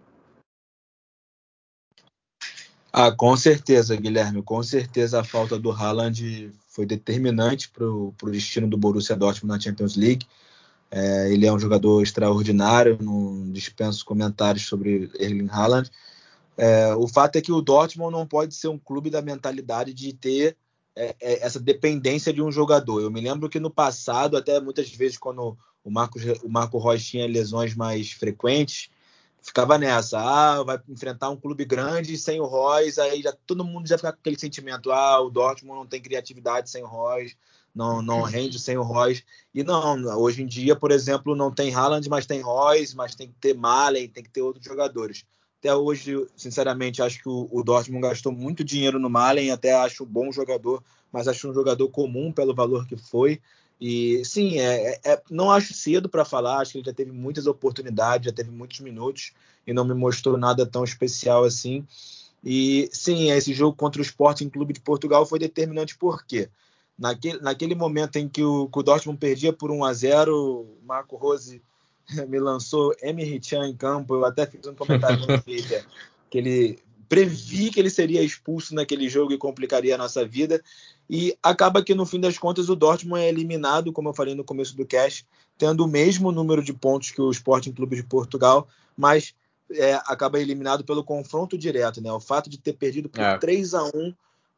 Ah, 2.95 3.11
com 3.11 3.35
certeza, 3.35 3.95
Guilherme. 3.95 4.43
Com 4.43 4.61
certeza 4.61 5.19
a 5.19 5.23
falta 5.23 5.57
do 5.57 5.71
Haaland 5.71 6.53
foi 6.67 6.85
determinante 6.85 7.67
para 7.67 7.83
o 7.89 8.13
destino 8.25 8.67
do 8.67 8.77
Borussia 8.77 9.15
Dortmund 9.15 9.51
na 9.57 9.59
Champions 9.59 9.95
League. 9.95 10.27
É, 10.91 11.33
ele 11.33 11.47
é 11.47 11.51
um 11.51 11.57
jogador 11.57 12.03
extraordinário, 12.03 12.99
não 13.01 13.51
dispenso 13.51 14.05
comentários 14.05 14.67
sobre 14.67 15.09
Erling 15.19 15.49
Haaland. 15.49 15.89
É, 16.55 16.93
o 16.93 17.07
fato 17.07 17.37
é 17.37 17.41
que 17.41 17.51
o 17.51 17.63
Dortmund 17.63 18.11
não 18.11 18.27
pode 18.27 18.53
ser 18.53 18.67
um 18.67 18.77
clube 18.77 19.09
da 19.09 19.23
mentalidade 19.23 19.91
de 19.91 20.13
ter 20.13 20.55
é, 20.95 21.15
é, 21.19 21.43
essa 21.43 21.59
dependência 21.59 22.31
de 22.31 22.43
um 22.43 22.51
jogador. 22.51 23.01
Eu 23.01 23.09
me 23.09 23.21
lembro 23.21 23.49
que 23.49 23.59
no 23.59 23.71
passado, 23.71 24.37
até 24.37 24.61
muitas 24.61 24.91
vezes, 24.91 25.17
quando 25.17 25.57
o 25.83 25.89
Marco, 25.89 26.19
o 26.43 26.49
Marco 26.49 26.77
Reus 26.77 27.03
tinha 27.03 27.25
lesões 27.25 27.73
mais 27.73 28.11
frequentes, 28.11 28.91
ficava 29.43 29.77
nessa, 29.77 30.19
ah, 30.19 30.63
vai 30.63 30.79
enfrentar 30.87 31.29
um 31.29 31.35
clube 31.35 31.65
grande 31.65 32.17
sem 32.17 32.39
o 32.39 32.45
Royce, 32.45 32.99
aí 32.99 33.21
já 33.21 33.33
todo 33.45 33.65
mundo 33.65 33.87
já 33.87 33.97
fica 33.97 34.13
com 34.13 34.19
aquele 34.19 34.39
sentimento, 34.39 34.91
ah, 34.91 35.19
o 35.19 35.29
Dortmund 35.29 35.79
não 35.79 35.85
tem 35.85 36.01
criatividade 36.01 36.69
sem 36.69 36.81
o 36.81 36.87
Royce, 36.87 37.35
não, 37.75 38.01
não 38.01 38.21
rende 38.21 38.57
sem 38.57 38.77
o 38.77 38.83
Royce. 38.83 39.23
E 39.53 39.63
não, 39.63 40.01
hoje 40.17 40.43
em 40.43 40.45
dia, 40.45 40.75
por 40.75 40.91
exemplo, 40.91 41.35
não 41.35 41.51
tem 41.51 41.73
Haaland, 41.73 42.07
mas 42.07 42.25
tem 42.25 42.39
Royce, 42.39 42.95
mas 42.95 43.15
tem 43.15 43.27
que 43.27 43.35
ter 43.39 43.53
Malen, 43.53 44.07
tem 44.07 44.23
que 44.23 44.29
ter 44.29 44.41
outros 44.41 44.63
jogadores. 44.63 45.25
Até 45.59 45.75
hoje, 45.75 46.27
sinceramente, 46.35 47.01
acho 47.01 47.21
que 47.21 47.27
o, 47.27 47.49
o 47.51 47.63
Dortmund 47.63 48.07
gastou 48.07 48.31
muito 48.31 48.63
dinheiro 48.63 48.99
no 48.99 49.09
Malen, 49.09 49.51
até 49.51 49.73
acho 49.73 50.03
um 50.03 50.07
bom 50.07 50.31
jogador, 50.31 50.83
mas 51.11 51.27
acho 51.27 51.49
um 51.49 51.53
jogador 51.53 51.89
comum 51.89 52.31
pelo 52.31 52.53
valor 52.53 52.87
que 52.87 52.95
foi. 52.95 53.41
E 53.85 54.23
sim, 54.23 54.59
é, 54.59 54.93
é, 54.93 55.11
é 55.11 55.21
não 55.29 55.51
acho 55.51 55.73
cedo 55.73 56.07
para 56.07 56.23
falar, 56.23 56.59
acho 56.59 56.71
que 56.71 56.77
ele 56.77 56.85
já 56.85 56.93
teve 56.93 57.11
muitas 57.11 57.47
oportunidades, 57.47 58.27
já 58.27 58.31
teve 58.31 58.49
muitos 58.49 58.79
minutos 58.79 59.33
e 59.67 59.73
não 59.73 59.83
me 59.83 59.93
mostrou 59.93 60.37
nada 60.37 60.65
tão 60.65 60.85
especial 60.85 61.43
assim. 61.43 61.85
E 62.41 62.89
sim, 62.93 63.29
esse 63.29 63.53
jogo 63.53 63.75
contra 63.75 64.01
o 64.01 64.05
Sporting 64.05 64.47
Clube 64.47 64.71
de 64.71 64.79
Portugal 64.79 65.25
foi 65.25 65.37
determinante 65.37 65.97
por 65.97 66.25
quê? 66.25 66.49
Naquele, 66.97 67.41
naquele 67.41 67.75
momento 67.75 68.15
em 68.15 68.29
que 68.29 68.41
o, 68.41 68.69
que 68.69 68.79
o 68.79 68.83
Dortmund 68.83 69.19
perdia 69.19 69.51
por 69.51 69.69
1 69.69 69.83
a 69.83 69.93
0 69.93 70.33
o 70.33 70.77
Marco 70.85 71.17
Rose 71.17 71.61
me 72.29 72.39
lançou 72.39 72.95
Emery 73.01 73.41
Chan 73.43 73.67
em 73.67 73.75
campo. 73.75 74.15
Eu 74.15 74.23
até 74.23 74.45
fiz 74.45 74.65
um 74.65 74.75
comentário 74.75 75.19
no 75.27 75.27
Twitter 75.43 75.85
que 76.29 76.37
ele 76.37 76.79
previ 77.13 77.69
que 77.69 77.79
ele 77.79 77.91
seria 77.91 78.23
expulso 78.23 78.73
naquele 78.73 79.07
jogo 79.07 79.31
e 79.31 79.37
complicaria 79.37 79.93
a 79.93 79.97
nossa 79.99 80.25
vida. 80.25 80.63
E 81.07 81.37
acaba 81.43 81.83
que 81.83 81.93
no 81.93 82.07
fim 82.07 82.19
das 82.19 82.39
contas 82.39 82.69
o 82.69 82.75
Dortmund 82.75 83.21
é 83.21 83.29
eliminado, 83.29 83.93
como 83.93 84.09
eu 84.09 84.15
falei 84.15 84.33
no 84.33 84.43
começo 84.43 84.75
do 84.75 84.83
cast, 84.83 85.23
tendo 85.55 85.85
o 85.85 85.87
mesmo 85.87 86.31
número 86.31 86.63
de 86.63 86.73
pontos 86.73 87.11
que 87.11 87.21
o 87.21 87.29
Sporting 87.29 87.71
Clube 87.71 87.97
de 87.97 88.03
Portugal, 88.03 88.67
mas 88.97 89.35
é, 89.71 89.93
acaba 90.07 90.39
eliminado 90.39 90.83
pelo 90.83 91.03
confronto 91.03 91.55
direto, 91.55 92.01
né? 92.01 92.11
O 92.11 92.19
fato 92.19 92.49
de 92.49 92.57
ter 92.57 92.73
perdido 92.73 93.07
por 93.07 93.21
é. 93.21 93.37
3 93.37 93.75
a 93.75 93.83
1 93.83 94.13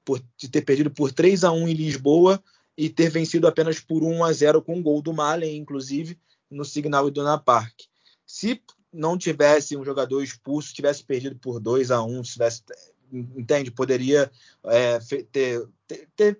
por 0.05 0.21
de 0.37 0.47
ter 0.47 0.61
perdido 0.61 0.89
por 0.89 1.11
3 1.11 1.43
a 1.43 1.51
1 1.51 1.67
em 1.67 1.73
Lisboa 1.73 2.41
e 2.77 2.87
ter 2.87 3.09
vencido 3.09 3.47
apenas 3.47 3.81
por 3.81 4.01
1 4.01 4.23
a 4.23 4.31
0 4.31 4.61
com 4.61 4.77
um 4.77 4.81
gol 4.81 5.01
do 5.01 5.11
Malen, 5.11 5.57
inclusive, 5.57 6.17
no 6.49 6.63
Signal 6.63 7.09
Iduna 7.09 7.37
Park. 7.37 7.73
Se 8.25 8.61
não 8.95 9.17
tivesse 9.17 9.75
um 9.75 9.83
jogador 9.83 10.23
expulso, 10.23 10.73
tivesse 10.73 11.03
perdido 11.03 11.35
por 11.35 11.59
2 11.59 11.91
a 11.91 12.01
1 12.01 12.21
tivesse, 12.23 12.63
entende, 13.11 13.71
poderia 13.71 14.31
é, 14.65 14.99
ter, 15.31 15.67
ter, 15.87 16.09
ter, 16.15 16.39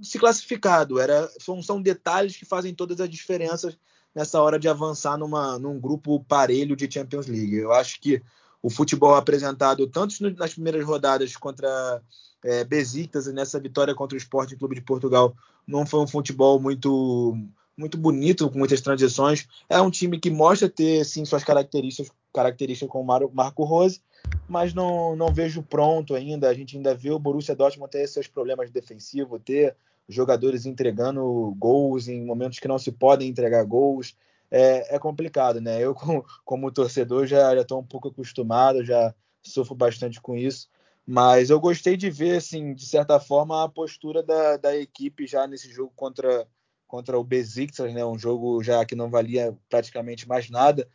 se 0.00 0.18
classificado. 0.18 0.98
Era, 0.98 1.28
são, 1.40 1.62
são 1.62 1.82
detalhes 1.82 2.36
que 2.36 2.44
fazem 2.44 2.74
todas 2.74 3.00
as 3.00 3.08
diferenças 3.08 3.76
nessa 4.14 4.40
hora 4.40 4.58
de 4.58 4.68
avançar 4.68 5.18
numa, 5.18 5.58
num 5.58 5.78
grupo 5.78 6.24
parelho 6.24 6.74
de 6.74 6.90
Champions 6.90 7.26
League. 7.26 7.56
Eu 7.56 7.72
acho 7.72 8.00
que 8.00 8.22
o 8.62 8.70
futebol 8.70 9.14
apresentado 9.14 9.86
tanto 9.86 10.14
nas 10.36 10.54
primeiras 10.54 10.84
rodadas 10.84 11.36
contra 11.36 12.02
é, 12.42 12.64
Besiktas 12.64 13.26
nessa 13.26 13.60
vitória 13.60 13.94
contra 13.94 14.16
o 14.16 14.18
Sporting 14.18 14.56
Clube 14.56 14.74
de 14.74 14.80
Portugal 14.80 15.36
não 15.66 15.84
foi 15.84 16.00
um 16.00 16.06
futebol 16.06 16.58
muito 16.60 17.36
muito 17.76 17.98
bonito, 17.98 18.50
com 18.50 18.58
muitas 18.58 18.80
transições. 18.80 19.46
É 19.68 19.80
um 19.80 19.90
time 19.90 20.18
que 20.18 20.30
mostra 20.30 20.68
ter 20.68 21.04
sim 21.04 21.24
suas 21.24 21.44
características, 21.44 22.10
características 22.32 22.90
com 22.90 23.00
o 23.00 23.32
Marco 23.32 23.64
Rose, 23.64 24.00
mas 24.48 24.72
não, 24.72 25.14
não 25.14 25.32
vejo 25.32 25.62
pronto 25.62 26.14
ainda. 26.14 26.48
A 26.48 26.54
gente 26.54 26.76
ainda 26.76 26.94
vê 26.94 27.10
o 27.10 27.18
Borussia 27.18 27.54
Dortmund 27.54 27.90
ter 27.90 28.06
seus 28.06 28.26
problemas 28.26 28.70
defensivos, 28.70 29.40
ter 29.44 29.76
jogadores 30.08 30.66
entregando 30.66 31.54
gols 31.58 32.08
em 32.08 32.24
momentos 32.24 32.58
que 32.58 32.68
não 32.68 32.78
se 32.78 32.92
podem 32.92 33.28
entregar 33.28 33.64
gols. 33.64 34.16
É, 34.50 34.94
é 34.94 34.98
complicado, 34.98 35.60
né? 35.60 35.82
Eu, 35.82 35.94
como, 35.94 36.24
como 36.44 36.72
torcedor, 36.72 37.26
já 37.26 37.54
estou 37.60 37.80
um 37.80 37.84
pouco 37.84 38.08
acostumado, 38.08 38.84
já 38.84 39.14
sofro 39.42 39.74
bastante 39.74 40.20
com 40.20 40.36
isso. 40.36 40.68
Mas 41.06 41.50
eu 41.50 41.60
gostei 41.60 41.96
de 41.96 42.10
ver, 42.10 42.38
assim, 42.38 42.74
de 42.74 42.84
certa 42.84 43.20
forma, 43.20 43.62
a 43.62 43.68
postura 43.68 44.22
da, 44.22 44.56
da 44.56 44.76
equipe 44.76 45.26
já 45.26 45.46
nesse 45.46 45.70
jogo 45.70 45.92
contra, 45.94 46.48
contra 46.86 47.18
o 47.18 47.24
Besiktas, 47.24 47.92
né? 47.92 48.04
Um 48.04 48.18
jogo 48.18 48.62
já 48.62 48.84
que 48.84 48.94
não 48.94 49.10
valia 49.10 49.56
praticamente 49.68 50.28
mais 50.28 50.48
nada. 50.50 50.88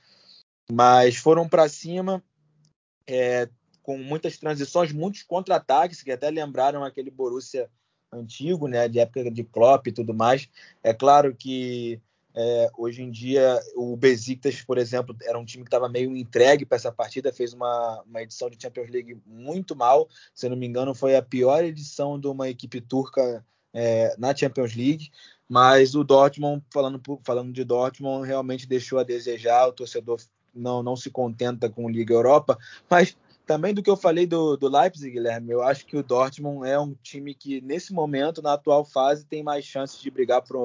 Mas 0.72 1.18
foram 1.18 1.48
para 1.48 1.68
cima 1.68 2.24
é, 3.08 3.50
com 3.84 3.98
muitas 3.98 4.38
transições, 4.38 4.92
muitos 4.92 5.24
contra-ataques, 5.24 6.02
que 6.02 6.12
até 6.12 6.30
lembraram 6.30 6.84
aquele 6.84 7.12
Borussia 7.12 7.70
antigo, 8.12 8.68
né? 8.68 8.88
De 8.88 9.00
época 9.00 9.30
de 9.30 9.44
Klopp 9.44 9.88
e 9.88 9.92
tudo 9.92 10.14
mais. 10.14 10.50
É 10.84 10.94
claro 10.94 11.36
que 11.36 12.02
é, 12.34 12.70
hoje 12.78 13.02
em 13.02 13.12
dia, 13.12 13.60
o 13.76 13.96
Besiktas, 13.98 14.62
por 14.62 14.78
exemplo, 14.78 15.16
era 15.24 15.38
um 15.38 15.46
time 15.46 15.64
que 15.64 15.68
estava 15.68 15.90
meio 15.90 16.16
entregue 16.16 16.66
para 16.66 16.78
essa 16.78 16.92
partida, 16.92 17.34
fez 17.34 17.54
uma, 17.54 18.02
uma 18.04 18.22
edição 18.22 18.50
de 18.50 18.58
Champions 18.62 18.90
League 18.90 19.22
muito 19.26 19.76
mal. 19.76 20.08
Se 20.34 20.48
não 20.48 20.56
me 20.56 20.66
engano, 20.66 20.96
foi 20.96 21.16
a 21.16 21.22
pior 21.22 21.64
edição 21.64 22.20
de 22.20 22.28
uma 22.28 22.50
equipe 22.50 22.80
turca 22.80 23.46
é, 23.74 24.16
na 24.18 24.36
Champions 24.36 24.76
League. 24.76 25.12
Mas 25.52 25.96
o 25.96 26.04
Dortmund, 26.06 26.64
falando, 26.72 27.02
falando 27.26 27.52
de 27.52 27.66
Dortmund, 27.66 28.26
realmente 28.26 28.66
deixou 28.66 29.00
a 29.00 29.04
desejar. 29.04 29.68
O 29.68 29.74
torcedor 29.74 30.22
não, 30.56 30.82
não 30.82 30.96
se 30.96 31.12
contenta 31.12 31.70
com 31.70 31.90
Liga 31.90 32.14
Europa. 32.14 32.58
Mas 32.90 33.18
também 33.46 33.74
do 33.74 33.84
que 33.84 33.90
eu 33.90 33.98
falei 33.98 34.26
do, 34.26 34.56
do 34.56 34.70
Leipzig, 34.70 35.12
Guilherme, 35.12 35.52
eu 35.52 35.62
acho 35.62 35.86
que 35.86 35.98
o 35.98 36.04
Dortmund 36.04 36.66
é 36.66 36.80
um 36.80 36.96
time 37.04 37.36
que, 37.36 37.60
nesse 37.60 37.92
momento, 37.92 38.42
na 38.42 38.54
atual 38.54 38.86
fase, 38.86 39.26
tem 39.26 39.44
mais 39.44 39.66
chances 39.66 40.00
de 40.00 40.10
brigar 40.10 40.42
para 40.42 40.58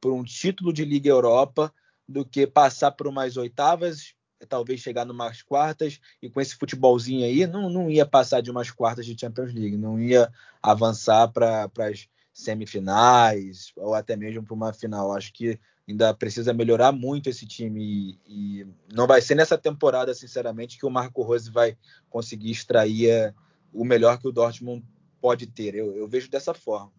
por 0.00 0.12
um 0.12 0.22
título 0.22 0.72
de 0.72 0.84
Liga 0.84 1.10
Europa 1.10 1.74
do 2.08 2.24
que 2.24 2.46
passar 2.46 2.92
por 2.92 3.08
umas 3.08 3.36
oitavas, 3.36 4.14
talvez 4.48 4.78
chegar 4.78 5.04
numas 5.04 5.42
quartas, 5.42 5.98
e 6.22 6.30
com 6.30 6.40
esse 6.40 6.54
futebolzinho 6.54 7.24
aí, 7.24 7.44
não, 7.44 7.68
não 7.68 7.90
ia 7.90 8.06
passar 8.06 8.40
de 8.40 8.52
umas 8.52 8.70
quartas 8.70 9.04
de 9.04 9.20
Champions 9.20 9.52
League, 9.52 9.76
não 9.76 9.98
ia 9.98 10.32
avançar 10.62 11.26
para 11.26 11.68
as 11.80 12.08
semifinais 12.38 13.72
ou 13.76 13.94
até 13.94 14.16
mesmo 14.16 14.44
para 14.44 14.54
uma 14.54 14.72
final. 14.72 15.12
Acho 15.12 15.32
que 15.32 15.58
ainda 15.88 16.14
precisa 16.14 16.52
melhorar 16.52 16.92
muito 16.92 17.28
esse 17.28 17.46
time 17.46 18.18
e, 18.26 18.60
e, 18.60 18.66
não 18.94 19.06
vai 19.06 19.20
ser 19.20 19.34
nessa 19.34 19.58
temporada, 19.58 20.14
sinceramente, 20.14 20.78
que 20.78 20.86
o 20.86 20.90
Marco 20.90 21.22
Rose 21.22 21.50
vai 21.50 21.76
conseguir 22.08 22.50
extrair 22.50 23.34
o 23.72 23.84
melhor 23.84 24.18
que 24.18 24.28
o 24.28 24.32
Dortmund 24.32 24.84
pode 25.20 25.46
ter. 25.46 25.74
Eu, 25.74 25.96
eu 25.96 26.06
vejo 26.06 26.30
dessa 26.30 26.54
forma. 26.54 26.92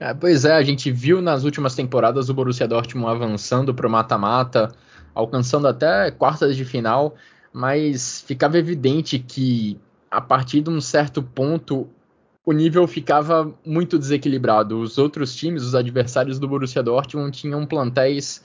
É, 0.00 0.12
pois 0.12 0.44
é, 0.44 0.52
a 0.52 0.62
gente 0.62 0.90
viu 0.90 1.20
nas 1.20 1.44
últimas 1.44 1.74
temporadas 1.74 2.28
o 2.28 2.34
Borussia 2.34 2.66
Dortmund 2.66 3.10
avançando 3.10 3.74
para 3.74 3.86
o 3.86 3.90
mata-mata, 3.90 4.74
alcançando 5.14 5.68
até 5.68 6.10
quartas 6.10 6.56
de 6.56 6.64
final, 6.64 7.14
mas 7.52 8.22
ficava 8.22 8.58
evidente 8.58 9.18
que 9.18 9.78
a 10.10 10.20
partir 10.20 10.62
de 10.62 10.70
um 10.70 10.80
certo 10.80 11.22
ponto 11.22 11.88
o 12.48 12.52
nível 12.52 12.86
ficava 12.88 13.54
muito 13.62 13.98
desequilibrado. 13.98 14.80
Os 14.80 14.96
outros 14.96 15.36
times, 15.36 15.62
os 15.62 15.74
adversários 15.74 16.38
do 16.38 16.48
Borussia 16.48 16.82
Dortmund, 16.82 17.30
tinham 17.30 17.66
plantéis 17.66 18.42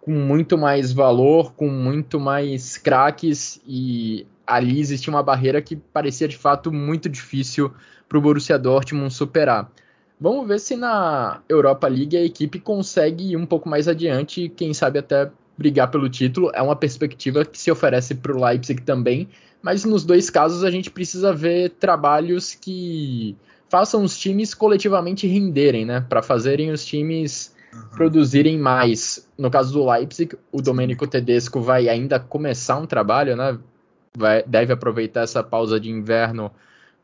com 0.00 0.12
muito 0.12 0.56
mais 0.56 0.92
valor, 0.92 1.52
com 1.54 1.66
muito 1.66 2.20
mais 2.20 2.78
craques 2.78 3.60
e 3.66 4.24
ali 4.46 4.78
existia 4.78 5.12
uma 5.12 5.20
barreira 5.20 5.60
que 5.60 5.74
parecia 5.74 6.28
de 6.28 6.38
fato 6.38 6.70
muito 6.70 7.08
difícil 7.08 7.72
para 8.08 8.18
o 8.18 8.20
Borussia 8.20 8.56
Dortmund 8.56 9.12
superar. 9.12 9.68
Vamos 10.20 10.46
ver 10.46 10.60
se 10.60 10.76
na 10.76 11.42
Europa 11.48 11.88
League 11.88 12.16
a 12.16 12.24
equipe 12.24 12.60
consegue 12.60 13.32
ir 13.32 13.36
um 13.36 13.46
pouco 13.46 13.68
mais 13.68 13.88
adiante 13.88 14.48
quem 14.48 14.72
sabe 14.72 15.00
até 15.00 15.28
brigar 15.60 15.90
pelo 15.90 16.08
título. 16.08 16.50
É 16.54 16.62
uma 16.62 16.74
perspectiva 16.74 17.44
que 17.44 17.58
se 17.58 17.70
oferece 17.70 18.14
para 18.14 18.32
o 18.32 18.42
Leipzig 18.42 18.80
também, 18.80 19.28
mas 19.60 19.84
nos 19.84 20.06
dois 20.06 20.30
casos 20.30 20.64
a 20.64 20.70
gente 20.70 20.90
precisa 20.90 21.34
ver 21.34 21.72
trabalhos 21.78 22.54
que 22.54 23.36
façam 23.68 24.02
os 24.02 24.18
times 24.18 24.54
coletivamente 24.54 25.26
renderem, 25.26 25.84
né? 25.84 26.00
Para 26.08 26.22
fazerem 26.22 26.70
os 26.70 26.82
times 26.82 27.54
uhum. 27.74 27.88
produzirem 27.90 28.58
mais. 28.58 29.28
No 29.36 29.50
caso 29.50 29.74
do 29.74 29.86
Leipzig, 29.90 30.34
o 30.50 30.62
Domenico 30.62 31.06
Tedesco 31.06 31.60
vai 31.60 31.90
ainda 31.90 32.18
começar 32.18 32.78
um 32.78 32.86
trabalho, 32.86 33.36
né? 33.36 33.58
Vai, 34.16 34.42
deve 34.42 34.72
aproveitar 34.72 35.20
essa 35.20 35.42
pausa 35.42 35.78
de 35.78 35.90
inverno 35.90 36.50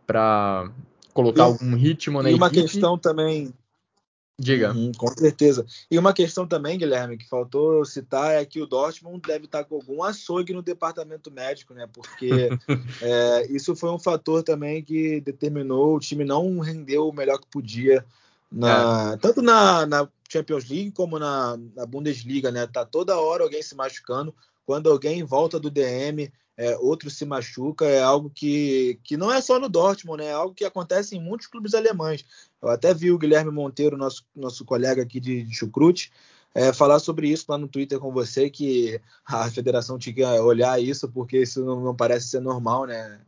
para 0.06 0.70
colocar 1.12 1.42
e, 1.42 1.44
algum 1.44 1.76
ritmo 1.76 2.22
na 2.22 2.30
e 2.30 2.32
equipe. 2.32 2.42
uma 2.42 2.50
questão 2.50 2.96
também 2.96 3.52
Diga. 4.38 4.72
Uhum, 4.72 4.92
com 4.92 5.08
certeza. 5.08 5.64
E 5.90 5.98
uma 5.98 6.12
questão 6.12 6.46
também, 6.46 6.76
Guilherme, 6.76 7.16
que 7.16 7.26
faltou 7.26 7.84
citar 7.86 8.32
é 8.32 8.44
que 8.44 8.60
o 8.60 8.66
Dortmund 8.66 9.22
deve 9.26 9.46
estar 9.46 9.64
com 9.64 9.76
algum 9.76 10.02
açougue 10.02 10.52
no 10.52 10.62
departamento 10.62 11.30
médico, 11.30 11.72
né? 11.72 11.88
Porque 11.90 12.28
é, 13.00 13.46
isso 13.50 13.74
foi 13.74 13.90
um 13.90 13.98
fator 13.98 14.42
também 14.42 14.82
que 14.82 15.22
determinou 15.22 15.96
o 15.96 16.00
time 16.00 16.22
não 16.22 16.58
rendeu 16.58 17.08
o 17.08 17.14
melhor 17.14 17.38
que 17.38 17.46
podia, 17.46 18.04
na, 18.52 19.14
é. 19.14 19.16
tanto 19.16 19.40
na, 19.40 19.86
na, 19.86 20.08
Champions 20.28 20.68
League 20.68 20.90
como 20.90 21.18
na, 21.18 21.56
na 21.74 21.86
Bundesliga, 21.86 22.50
né? 22.50 22.66
Tá 22.66 22.84
toda 22.84 23.18
hora 23.18 23.44
alguém 23.44 23.62
se 23.62 23.74
machucando. 23.74 24.34
Quando 24.66 24.90
alguém 24.90 25.22
volta 25.22 25.60
do 25.60 25.70
DM, 25.70 26.30
é, 26.56 26.76
outro 26.78 27.08
se 27.08 27.24
machuca, 27.24 27.84
é 27.84 28.02
algo 28.02 28.30
que, 28.30 28.98
que 29.04 29.16
não 29.16 29.32
é 29.32 29.40
só 29.40 29.60
no 29.60 29.68
Dortmund, 29.68 30.22
né? 30.22 30.30
é 30.30 30.32
algo 30.32 30.54
que 30.54 30.64
acontece 30.64 31.16
em 31.16 31.20
muitos 31.20 31.46
clubes 31.46 31.72
alemães. 31.72 32.24
Eu 32.60 32.68
até 32.68 32.92
vi 32.92 33.12
o 33.12 33.18
Guilherme 33.18 33.52
Monteiro, 33.52 33.96
nosso, 33.96 34.24
nosso 34.34 34.64
colega 34.64 35.02
aqui 35.02 35.20
de, 35.20 35.42
de 35.42 35.54
Chucrute, 35.54 36.10
é, 36.54 36.72
falar 36.72 36.98
sobre 36.98 37.28
isso 37.28 37.44
lá 37.48 37.58
no 37.58 37.68
Twitter 37.68 37.98
com 37.98 38.10
você, 38.12 38.48
que 38.48 39.00
a 39.24 39.50
federação 39.50 39.98
tinha 39.98 40.14
que 40.14 40.24
olhar 40.24 40.82
isso, 40.82 41.08
porque 41.08 41.42
isso 41.42 41.64
não, 41.64 41.80
não 41.80 41.94
parece 41.94 42.28
ser 42.28 42.40
normal, 42.40 42.86
né? 42.86 43.20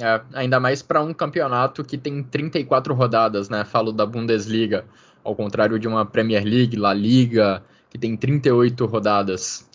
É, 0.00 0.22
ainda 0.32 0.58
mais 0.58 0.80
para 0.80 1.02
um 1.02 1.12
campeonato 1.12 1.84
que 1.84 1.98
tem 1.98 2.22
34 2.22 2.94
rodadas, 2.94 3.48
né? 3.48 3.64
Falo 3.64 3.92
da 3.92 4.06
Bundesliga, 4.06 4.86
ao 5.24 5.34
contrário 5.34 5.78
de 5.78 5.88
uma 5.88 6.06
Premier 6.06 6.44
League, 6.44 6.76
La 6.76 6.94
Liga, 6.94 7.62
que 7.90 7.98
tem 7.98 8.16
38 8.16 8.86
rodadas 8.86 9.68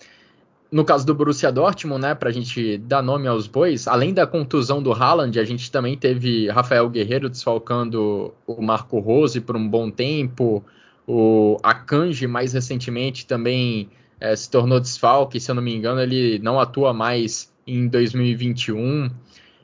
no 0.75 0.83
caso 0.83 1.05
do 1.05 1.15
Borussia 1.15 1.53
Dortmund, 1.53 2.01
né, 2.01 2.13
para 2.13 2.27
a 2.27 2.33
gente 2.33 2.77
dar 2.79 3.01
nome 3.01 3.29
aos 3.29 3.47
bois, 3.47 3.87
além 3.87 4.13
da 4.13 4.27
contusão 4.27 4.83
do 4.83 4.91
Haaland, 4.91 5.39
a 5.39 5.45
gente 5.45 5.71
também 5.71 5.97
teve 5.97 6.49
Rafael 6.49 6.89
Guerreiro 6.89 7.29
desfalcando 7.29 8.33
o 8.45 8.61
Marco 8.61 8.99
Rose 8.99 9.39
por 9.39 9.55
um 9.55 9.65
bom 9.69 9.89
tempo, 9.89 10.61
o 11.07 11.57
Akanji 11.63 12.27
mais 12.27 12.51
recentemente 12.51 13.25
também 13.25 13.89
é, 14.19 14.35
se 14.35 14.51
tornou 14.51 14.77
desfalque, 14.81 15.39
se 15.39 15.49
eu 15.49 15.55
não 15.55 15.63
me 15.63 15.73
engano 15.73 16.01
ele 16.01 16.39
não 16.39 16.59
atua 16.59 16.93
mais 16.93 17.49
em 17.65 17.87
2021, 17.87 19.09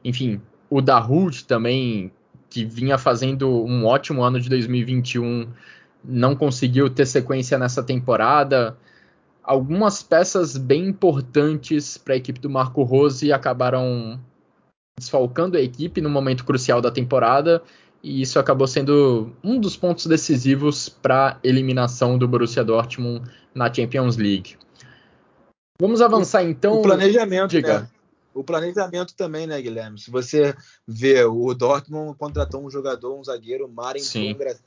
enfim, 0.05 0.39
o 0.69 0.79
Dahoud 0.81 1.43
também, 1.43 2.09
que 2.49 2.63
vinha 2.63 2.97
fazendo 2.97 3.49
um 3.49 3.85
ótimo 3.85 4.23
ano 4.23 4.39
de 4.39 4.47
2021, 4.47 5.49
não 6.05 6.37
conseguiu 6.37 6.89
ter 6.89 7.05
sequência 7.05 7.57
nessa 7.57 7.83
temporada, 7.83 8.77
algumas 9.43 10.03
peças 10.03 10.57
bem 10.57 10.87
importantes 10.87 11.97
para 11.97 12.13
a 12.13 12.17
equipe 12.17 12.39
do 12.39 12.49
Marco 12.49 12.83
Rose 12.83 13.31
acabaram 13.31 14.19
desfalcando 14.97 15.57
a 15.57 15.61
equipe 15.61 16.01
no 16.01 16.09
momento 16.09 16.45
crucial 16.45 16.81
da 16.81 16.91
temporada 16.91 17.61
e 18.03 18.21
isso 18.21 18.39
acabou 18.39 18.67
sendo 18.67 19.31
um 19.43 19.59
dos 19.59 19.75
pontos 19.75 20.05
decisivos 20.05 20.89
para 20.89 21.33
a 21.33 21.39
eliminação 21.43 22.17
do 22.17 22.27
Borussia 22.27 22.63
Dortmund 22.63 23.29
na 23.53 23.71
Champions 23.71 24.17
League. 24.17 24.57
Vamos 25.79 26.01
avançar 26.01 26.43
então. 26.43 26.79
O 26.79 26.81
planejamento, 26.81 27.51
Diga. 27.51 27.81
Né? 27.81 27.89
O 28.33 28.43
planejamento 28.43 29.13
também, 29.15 29.45
né, 29.45 29.61
Guilherme? 29.61 29.99
Se 29.99 30.09
você 30.09 30.55
vê, 30.87 31.23
o 31.25 31.53
Dortmund 31.53 32.17
contratou 32.17 32.65
um 32.65 32.69
jogador, 32.69 33.19
um 33.19 33.23
zagueiro, 33.23 33.67
Marin 33.67 34.01
Pongracic, 34.01 34.65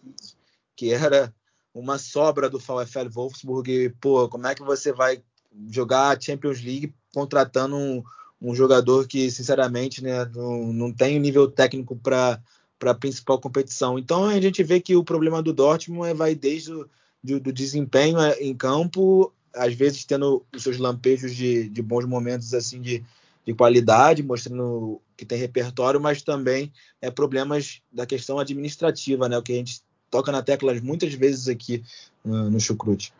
que 0.76 0.92
era 0.92 1.32
uma 1.74 1.98
sobra 1.98 2.48
do 2.48 2.58
VfL 2.58 3.08
Wolfsburg. 3.10 3.94
Pô, 4.00 4.28
como 4.28 4.46
é 4.46 4.54
que 4.54 4.62
você 4.62 4.92
vai 4.92 5.22
jogar 5.68 6.16
a 6.16 6.20
Champions 6.20 6.62
League 6.62 6.94
contratando 7.12 7.76
um, 7.76 8.02
um 8.40 8.54
jogador 8.54 9.06
que, 9.06 9.30
sinceramente, 9.30 10.02
né, 10.02 10.24
não, 10.34 10.72
não 10.72 10.92
tem 10.92 11.16
o 11.16 11.20
nível 11.20 11.50
técnico 11.50 11.96
para 11.96 12.40
para 12.78 12.90
a 12.90 12.94
principal 12.94 13.40
competição. 13.40 13.98
Então 13.98 14.26
a 14.26 14.38
gente 14.40 14.62
vê 14.62 14.80
que 14.80 14.94
o 14.94 15.04
problema 15.04 15.40
do 15.40 15.54
Dortmund 15.54 16.10
é, 16.10 16.12
vai 16.12 16.34
desde 16.34 16.72
o 16.72 16.88
do, 17.22 17.40
do 17.40 17.52
desempenho 17.52 18.20
é, 18.20 18.38
em 18.40 18.54
campo, 18.54 19.32
às 19.54 19.72
vezes 19.74 20.04
tendo 20.04 20.44
os 20.54 20.62
seus 20.62 20.76
lampejos 20.76 21.34
de, 21.34 21.68
de 21.70 21.80
bons 21.80 22.04
momentos 22.04 22.52
assim 22.52 22.82
de, 22.82 23.02
de 23.46 23.54
qualidade, 23.54 24.22
mostrando 24.22 25.00
que 25.16 25.24
tem 25.24 25.38
repertório, 25.38 25.98
mas 25.98 26.20
também 26.20 26.70
é 27.00 27.10
problemas 27.10 27.80
da 27.90 28.04
questão 28.04 28.38
administrativa, 28.38 29.28
né? 29.28 29.38
O 29.38 29.42
que 29.42 29.52
a 29.52 29.56
gente 29.56 29.80
toca 30.14 30.30
na 30.30 30.42
tecla 30.42 30.72
muitas 30.80 31.12
vezes 31.12 31.48
aqui 31.48 31.82
no, 32.24 32.48
no 32.48 32.60
Chucrute. 32.60 33.12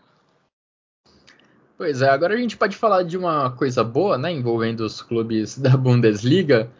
Pois 1.76 2.00
é, 2.00 2.09
agora 2.09 2.35
a 2.35 2.37
gente 2.37 2.57
pode 2.57 2.76
falar 2.76 3.02
de 3.02 3.18
uma 3.18 3.50
coisa 3.50 3.83
boa, 3.83 4.16
né, 4.16 4.30
envolvendo 4.30 4.80
os 4.83 5.02
clubes 5.02 5.59
da 5.59 5.76
Bundesliga, 5.76 6.70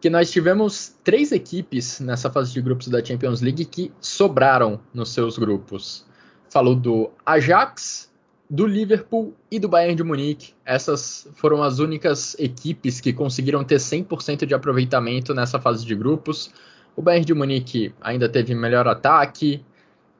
que 0.00 0.08
nós 0.08 0.30
tivemos 0.30 0.94
três 1.04 1.32
equipes 1.32 2.00
nessa 2.00 2.30
fase 2.30 2.50
de 2.50 2.62
grupos 2.62 2.88
da 2.88 3.04
Champions 3.04 3.42
League 3.42 3.66
que 3.66 3.92
sobraram 4.00 4.80
nos 4.94 5.10
seus 5.10 5.36
grupos. 5.36 6.06
Falou 6.48 6.74
do 6.74 7.10
Ajax, 7.26 8.10
do 8.48 8.66
Liverpool 8.66 9.34
e 9.50 9.58
do 9.58 9.68
Bayern 9.68 9.94
de 9.94 10.02
Munique. 10.02 10.54
Essas 10.64 11.28
foram 11.34 11.62
as 11.62 11.78
únicas 11.78 12.34
equipes 12.38 13.02
que 13.02 13.12
conseguiram 13.12 13.62
ter 13.62 13.76
100% 13.76 14.46
de 14.46 14.54
aproveitamento 14.54 15.34
nessa 15.34 15.60
fase 15.60 15.84
de 15.84 15.94
grupos. 15.94 16.50
O 16.98 17.00
Bayern 17.00 17.24
de 17.24 17.32
Munique 17.32 17.94
ainda 18.00 18.28
teve 18.28 18.56
melhor 18.56 18.88
ataque, 18.88 19.64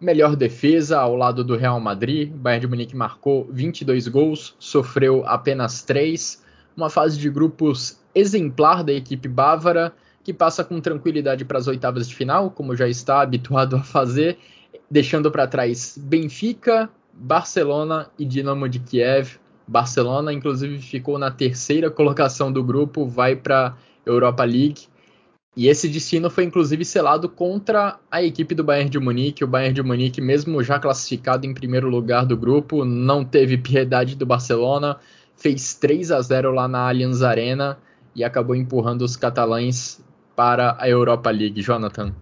melhor 0.01 0.37
defesa 0.37 1.01
ao 1.01 1.17
lado 1.17 1.43
do 1.43 1.57
Real 1.57 1.81
Madrid. 1.81 2.33
O 2.33 2.37
Bayern 2.37 2.61
de 2.61 2.67
Munique 2.69 2.95
marcou 2.95 3.49
22 3.51 4.07
gols, 4.07 4.55
sofreu 4.61 5.25
apenas 5.27 5.83
3. 5.83 6.41
Uma 6.77 6.89
fase 6.89 7.19
de 7.19 7.29
grupos 7.29 7.99
exemplar 8.15 8.85
da 8.85 8.93
equipe 8.93 9.27
bávara, 9.27 9.93
que 10.23 10.33
passa 10.33 10.63
com 10.63 10.81
tranquilidade 10.81 11.45
para 11.45 11.59
as 11.59 11.67
oitavas 11.67 12.09
de 12.09 12.15
final, 12.15 12.49
como 12.49 12.77
já 12.77 12.89
está 12.89 13.23
habituado 13.23 13.75
a 13.75 13.83
fazer, 13.83 14.39
deixando 14.89 15.33
para 15.33 15.49
trás 15.49 15.99
Benfica, 16.01 16.89
Barcelona 17.13 18.09
e 18.17 18.25
Dinamo 18.25 18.69
de 18.69 18.79
Kiev. 18.79 19.41
Barcelona, 19.67 20.33
inclusive, 20.33 20.79
ficou 20.79 21.19
na 21.19 21.33
terceira 21.33 21.91
colocação 21.91 22.53
do 22.53 22.63
grupo, 22.63 23.05
vai 23.05 23.35
para 23.35 23.77
Europa 24.07 24.45
League. 24.45 24.87
E 25.59 25.67
esse 25.67 25.89
destino 25.89 26.31
foi 26.31 26.45
inclusive 26.45 26.85
selado 26.85 27.29
contra 27.29 27.99
a 28.09 28.23
equipe 28.23 28.55
do 28.55 28.63
Bayern 28.63 28.89
de 28.89 29.01
Munique. 29.01 29.43
O 29.43 29.49
Bayern 29.49 29.75
de 29.75 29.83
Munique, 29.83 30.21
mesmo 30.21 30.63
já 30.63 30.79
classificado 30.79 31.47
em 31.47 31.53
primeiro 31.53 31.89
lugar 31.89 32.25
do 32.25 32.37
grupo, 32.37 32.85
não 32.85 33.25
teve 33.25 33.59
piedade 33.59 34.15
do 34.15 34.25
Barcelona, 34.25 35.01
fez 35.35 35.75
3 35.75 36.13
a 36.13 36.23
0 36.23 36.53
lá 36.53 36.69
na 36.69 36.89
Allianz 36.89 37.25
Arena 37.25 37.77
e 38.15 38.23
acabou 38.23 38.55
empurrando 38.55 39.03
os 39.03 39.17
catalães 39.17 40.01
para 40.37 40.77
a 40.79 40.89
Europa 40.89 41.29
League. 41.29 41.61
Jonathan. 41.61 42.15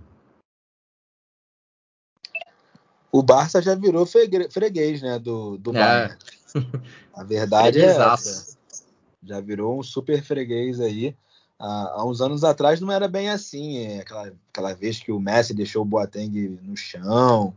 O 3.12 3.22
Barça 3.22 3.60
já 3.60 3.74
virou 3.74 4.06
freguês, 4.06 5.02
né, 5.02 5.18
do, 5.18 5.58
do 5.58 5.76
é. 5.76 5.80
Bayern. 5.82 6.18
A 7.12 7.22
verdade 7.22 7.82
é 7.82 7.84
essa. 7.84 8.56
Já 9.22 9.40
virou 9.42 9.78
um 9.78 9.82
super 9.82 10.22
freguês 10.22 10.80
aí 10.80 11.14
há, 11.58 12.04
uns 12.04 12.20
anos 12.20 12.44
atrás 12.44 12.80
não 12.80 12.92
era 12.92 13.08
bem 13.08 13.30
assim. 13.30 13.78
É, 13.78 14.00
aquela, 14.00 14.32
aquela 14.50 14.74
vez 14.74 14.98
que 14.98 15.12
o 15.12 15.20
Messi 15.20 15.54
deixou 15.54 15.82
o 15.82 15.86
Boateng 15.86 16.58
no 16.62 16.76
chão. 16.76 17.54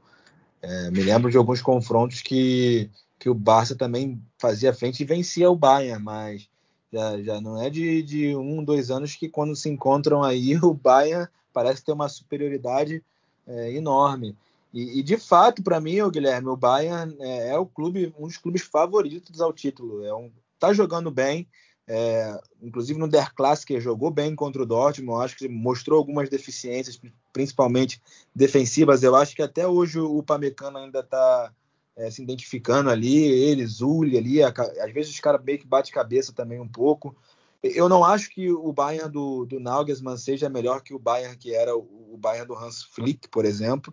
É, 0.62 0.92
me 0.92 1.02
lembro 1.02 1.32
de 1.32 1.38
alguns 1.38 1.62
confrontos 1.62 2.22
que, 2.22 2.90
que 3.18 3.30
o 3.30 3.34
Barça 3.34 3.76
também 3.76 4.22
fazia 4.38 4.74
frente 4.74 5.02
e 5.02 5.06
vencia 5.06 5.50
o 5.50 5.56
Bayern, 5.56 6.04
mas 6.04 6.50
já, 6.92 7.22
já 7.22 7.42
não 7.42 7.62
é 7.62 7.70
de, 7.70 8.02
de 8.02 8.36
um, 8.36 8.64
dois 8.64 8.92
anos 8.92 9.16
que 9.16 9.30
quando 9.30 9.56
se 9.56 9.70
encontram 9.70 10.24
aí 10.24 10.58
o 10.64 10.74
Bayern 10.74 11.28
parece 11.54 11.84
ter 11.84 11.92
uma 11.92 12.10
superioridade 12.10 13.04
é, 13.48 13.72
enorme. 13.74 14.36
E, 14.74 15.00
e, 15.00 15.04
de 15.04 15.18
fato, 15.18 15.64
para 15.64 15.82
mim, 15.82 16.00
o 16.02 16.12
Guilherme, 16.12 16.48
o 16.48 16.56
Bayern 16.56 17.16
é, 17.20 17.50
é, 17.50 17.58
o 17.58 17.66
clube, 17.66 18.14
um 18.20 18.28
dos 18.28 18.38
clubes 18.38 18.62
favoritos 18.62 19.42
ao 19.42 19.52
título. 19.52 20.06
É 20.06 20.14
um, 20.14 20.32
tá 20.60 20.74
jogando 20.74 21.10
bem, 21.10 21.48
é, 21.92 22.40
inclusive 22.62 23.00
no 23.00 23.08
Der 23.08 23.34
Classic 23.34 23.82
jogou 23.82 24.12
bem 24.12 24.36
contra 24.36 24.62
o 24.62 24.66
Dortmund, 24.66 25.26
acho 25.26 25.36
que 25.36 25.48
mostrou 25.50 25.98
algumas 25.98 26.30
deficiências, 26.30 27.02
principalmente 27.34 28.00
defensivas. 28.34 29.02
Eu 29.02 29.16
acho 29.16 29.36
que 29.36 29.42
até 29.42 29.68
hoje 29.68 30.00
o 30.00 30.22
Pamecano 30.22 30.78
ainda 30.78 31.00
está 31.00 31.52
é, 31.98 32.12
se 32.12 32.22
identificando 32.22 32.92
ali, 32.92 33.18
ele, 33.18 33.66
Zulli 33.66 34.20
ali, 34.20 34.44
a, 34.44 34.50
às 34.50 34.94
vezes 34.94 35.12
os 35.12 35.20
caras 35.20 35.44
meio 35.44 35.58
que 35.58 35.66
bate 35.66 35.92
cabeça 35.92 36.32
também 36.32 36.60
um 36.60 36.68
pouco. 36.68 37.16
Eu 37.64 37.90
não 37.90 38.06
acho 38.06 38.30
que 38.30 38.52
o 38.52 38.72
Bayern 38.72 39.12
do, 39.12 39.46
do 39.48 39.60
Nagelsmann 39.60 40.16
seja 40.16 40.48
melhor 40.48 40.84
que 40.84 40.94
o 40.94 41.00
Bayern 41.00 41.36
que 41.36 41.56
era 41.56 41.76
o, 41.76 42.14
o 42.14 42.18
Bayern 42.18 42.48
do 42.48 42.56
Hans 42.56 42.84
Flick, 42.84 43.28
por 43.30 43.46
exemplo. 43.46 43.92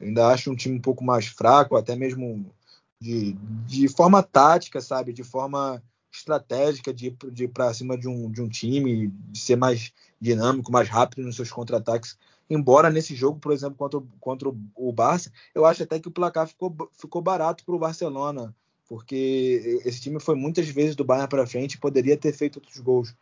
Eu 0.00 0.08
ainda 0.08 0.26
acho 0.26 0.50
um 0.50 0.56
time 0.56 0.78
um 0.78 0.82
pouco 0.82 1.04
mais 1.04 1.26
fraco, 1.26 1.76
até 1.76 1.94
mesmo 1.94 2.52
de, 3.00 3.34
de 3.66 3.86
forma 3.86 4.20
tática, 4.20 4.80
sabe? 4.80 5.12
De 5.12 5.22
forma 5.22 5.80
estratégica 6.16 6.92
de, 6.92 7.16
de 7.30 7.44
ir 7.44 7.48
para 7.48 7.72
cima 7.72 7.96
de 7.96 8.08
um, 8.08 8.30
de 8.30 8.42
um 8.42 8.48
time, 8.48 9.08
de 9.08 9.38
ser 9.38 9.56
mais 9.56 9.92
dinâmico, 10.20 10.72
mais 10.72 10.88
rápido 10.88 11.24
nos 11.24 11.36
seus 11.36 11.50
contra-ataques. 11.50 12.16
Embora 12.48 12.90
nesse 12.90 13.14
jogo, 13.14 13.38
por 13.38 13.52
exemplo, 13.52 13.76
contra, 13.76 14.00
contra 14.20 14.48
o 14.48 14.92
Barça, 14.92 15.32
eu 15.54 15.64
acho 15.64 15.82
até 15.82 15.98
que 15.98 16.08
o 16.08 16.12
placar 16.12 16.46
ficou, 16.46 16.74
ficou 16.92 17.20
barato 17.20 17.64
para 17.64 17.74
o 17.74 17.78
Barcelona, 17.78 18.54
porque 18.88 19.80
esse 19.84 20.00
time 20.00 20.20
foi 20.20 20.34
muitas 20.34 20.68
vezes 20.68 20.94
do 20.94 21.04
Bayern 21.04 21.28
para 21.28 21.46
frente 21.46 21.74
e 21.74 21.80
poderia 21.80 22.16
ter 22.16 22.32
feito 22.32 22.56
outros 22.56 22.78
gols. 22.78 23.14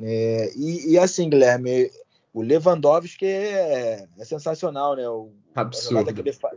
É, 0.00 0.52
e, 0.56 0.92
e, 0.92 0.98
assim, 0.98 1.28
Guilherme, 1.28 1.90
o 2.32 2.40
Lewandowski 2.40 3.26
é, 3.26 4.08
é 4.18 4.24
sensacional, 4.24 4.96
né? 4.96 5.06
O, 5.06 5.30
Absurdo. 5.54 5.98
A 5.98 6.00
jogada 6.00 6.14
que 6.14 6.20
ele, 6.20 6.32
fa 6.32 6.50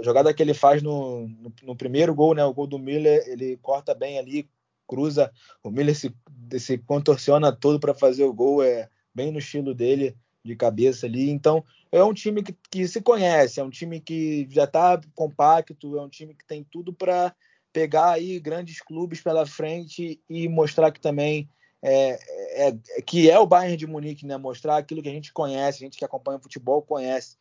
jogada 0.00 0.34
que 0.34 0.42
ele 0.42 0.54
faz 0.54 0.82
no, 0.82 1.28
no, 1.28 1.52
no, 1.62 1.76
primeiro 1.76 2.14
gol, 2.14 2.34
né? 2.34 2.42
O 2.44 2.54
gol 2.54 2.66
do 2.66 2.78
Miller, 2.78 3.22
ele 3.26 3.58
corta 3.58 3.94
bem 3.94 4.18
ali, 4.18 4.48
cruza, 4.88 5.30
o 5.62 5.70
Miller 5.70 5.94
se, 5.94 6.12
se 6.58 6.78
contorciona 6.78 7.52
todo 7.52 7.78
para 7.78 7.94
fazer 7.94 8.24
o 8.24 8.32
gol, 8.32 8.62
é 8.62 8.88
bem 9.14 9.30
no 9.30 9.38
estilo 9.38 9.74
dele 9.74 10.16
de 10.44 10.56
cabeça 10.56 11.06
ali. 11.06 11.30
Então, 11.30 11.62
é 11.92 12.02
um 12.02 12.14
time 12.14 12.42
que, 12.42 12.56
que 12.70 12.88
se 12.88 13.00
conhece, 13.00 13.60
é 13.60 13.64
um 13.64 13.70
time 13.70 14.00
que 14.00 14.48
já 14.50 14.64
está 14.64 15.00
compacto, 15.14 15.98
é 15.98 16.02
um 16.02 16.08
time 16.08 16.34
que 16.34 16.46
tem 16.46 16.64
tudo 16.64 16.92
para 16.92 17.34
pegar 17.72 18.12
aí 18.12 18.40
grandes 18.40 18.80
clubes 18.80 19.20
pela 19.20 19.46
frente 19.46 20.20
e 20.28 20.48
mostrar 20.48 20.90
que 20.90 21.00
também 21.00 21.48
é, 21.82 22.18
é, 22.66 22.68
é, 22.68 23.02
que 23.02 23.30
é 23.30 23.38
o 23.38 23.46
Bayern 23.46 23.76
de 23.76 23.86
Munique, 23.86 24.26
né? 24.26 24.36
Mostrar 24.36 24.78
aquilo 24.78 25.02
que 25.02 25.08
a 25.08 25.12
gente 25.12 25.32
conhece, 25.32 25.78
a 25.78 25.86
gente 25.86 25.98
que 25.98 26.04
acompanha 26.04 26.38
o 26.38 26.42
futebol 26.42 26.82
conhece 26.82 27.36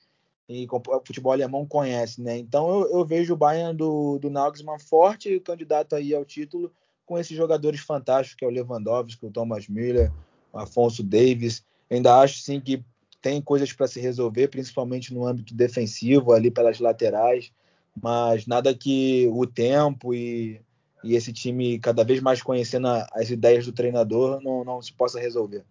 e 0.48 0.66
o 0.70 1.06
futebol 1.06 1.34
alemão 1.34 1.66
conhece, 1.66 2.22
né? 2.22 2.38
Então 2.38 2.70
eu, 2.70 3.00
eu 3.00 3.06
vejo 3.06 3.34
o 3.34 3.38
Bayern 3.38 3.76
do, 3.76 4.18
do 4.20 4.30
Nagelsmann 4.30 4.80
forte 4.80 5.40
candidato 5.40 5.96
aí 5.96 6.14
ao 6.14 6.24
título 6.24 6.72
com 7.08 7.18
esses 7.18 7.36
jogadores 7.36 7.80
fantásticos 7.80 8.38
que 8.38 8.46
é 8.46 8.48
o 8.48 8.52
Lewandowski, 8.52 9.26
o 9.26 9.32
Thomas 9.32 9.68
Müller, 9.68 10.12
o 10.54 10.60
Afonso 10.60 11.02
Davis. 11.02 11.64
Ainda 11.90 12.20
acho 12.20 12.40
sim 12.40 12.60
que 12.60 12.84
tem 13.22 13.42
coisas 13.42 13.72
para 13.74 13.88
se 13.88 14.00
resolver, 14.00 14.50
principalmente 14.50 15.14
no 15.14 15.26
âmbito 15.26 15.56
defensivo, 15.56 16.34
ali 16.34 16.52
pelas 16.52 16.80
laterais, 16.80 17.52
mas 18.00 18.46
nada 18.46 18.76
que 18.76 19.28
o 19.32 19.48
tempo 19.48 20.14
e, 20.14 20.62
e 21.04 21.16
esse 21.16 21.32
time 21.32 21.80
cada 21.80 22.04
vez 22.04 22.20
mais 22.20 22.42
conhecendo 22.44 22.88
as 23.14 23.32
ideias 23.32 23.66
do 23.66 23.72
treinador 23.72 24.40
não, 24.44 24.64
não 24.64 24.82
se 24.82 24.94
possa 24.94 25.20
resolver. 25.20 25.64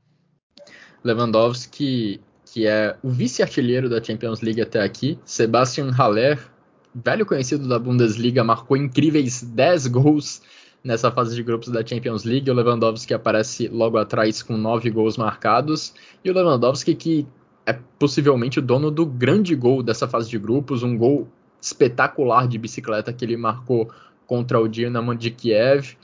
Lewandowski, 1.05 2.19
que 2.47 2.67
é 2.67 2.97
o 3.03 3.11
vice-artilheiro 3.11 3.89
da 3.89 4.03
Champions 4.03 4.41
League 4.41 4.61
até 4.61 4.83
aqui, 4.83 5.19
Sebastian 5.25 5.91
Haller, 5.91 6.51
velho 6.95 7.27
conhecido 7.27 7.69
da 7.69 7.79
Bundesliga, 7.79 8.43
marcou 8.43 8.77
incríveis 8.77 9.43
10 9.43 9.87
gols 9.89 10.41
nessa 10.83 11.11
fase 11.11 11.35
de 11.35 11.43
grupos 11.43 11.69
da 11.69 11.85
Champions 11.85 12.25
League. 12.25 12.51
O 12.51 12.55
Lewandowski 12.55 13.13
aparece 13.13 13.69
logo 13.69 13.99
atrás 13.99 14.43
com 14.43 14.57
nove 14.57 14.91
gols 14.91 15.17
marcados. 15.17 15.95
E 16.25 16.31
o 16.31 16.35
Lewandowski, 16.35 16.95
que 16.95 17.27
é 17.65 17.73
possivelmente 17.99 18.59
o 18.59 18.63
dono 18.63 18.91
do 18.91 19.05
grande 19.05 19.55
gol 19.55 19.83
dessa 19.83 20.07
fase 20.07 20.31
de 20.31 20.39
grupos, 20.39 20.83
um 20.83 20.97
gol 20.97 21.29
espetacular 21.61 22.47
de 22.47 22.59
bicicleta 22.59 23.13
que 23.13 23.25
ele 23.25 23.37
marcou 23.37 23.91
contra 24.27 24.61
o 24.61 24.69
Dinamo 24.69 25.15
de 25.15 25.31
Kiev. 25.31 25.97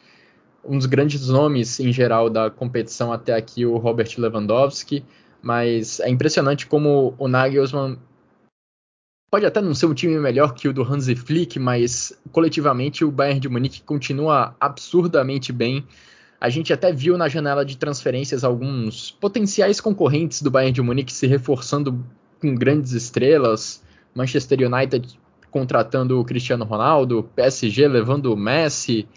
Um 0.65 0.77
dos 0.77 0.87
grandes 0.87 1.29
nomes 1.29 1.79
em 1.81 1.93
geral 1.93 2.29
da 2.29 2.51
competição 2.51 3.13
até 3.13 3.35
aqui, 3.35 3.65
o 3.65 3.77
Robert 3.77 4.09
Lewandowski. 4.19 5.05
Mas 5.41 6.01
é 6.01 6.09
impressionante 6.09 6.67
como 6.67 7.15
o 7.19 7.27
Nagelsmann 7.27 7.99
pode 9.33 9.47
até 9.47 9.63
não 9.63 9.75
ser 9.75 9.87
um 9.87 9.95
time 9.95 10.19
melhor 10.19 10.53
que 10.53 10.69
o 10.69 10.75
do 10.75 10.83
Hansi 10.83 11.17
Flick, 11.17 11.59
mas 11.59 12.13
coletivamente 12.31 13.03
o 13.03 13.11
Bayern 13.11 13.41
de 13.41 13.49
Munique 13.49 13.81
continua 13.81 14.55
absurdamente 14.61 15.51
bem. 15.55 15.87
A 16.39 16.51
gente 16.51 16.71
até 16.71 16.93
viu 16.93 17.17
na 17.17 17.31
janela 17.31 17.65
de 17.65 17.79
transferências 17.79 18.45
alguns 18.45 19.11
potenciais 19.11 19.81
concorrentes 19.81 20.43
do 20.43 20.51
Bayern 20.51 20.75
de 20.75 20.83
Munique 20.83 21.11
se 21.11 21.27
reforçando 21.27 22.05
com 22.43 22.55
grandes 22.55 22.93
estrelas. 22.93 23.83
Manchester 24.15 24.71
United 24.71 25.19
contratando 25.51 26.21
o 26.21 26.25
Cristiano 26.27 26.67
Ronaldo, 26.67 27.27
PSG 27.35 27.89
levando 27.89 28.35
o 28.35 28.37
Messi, 28.37 29.09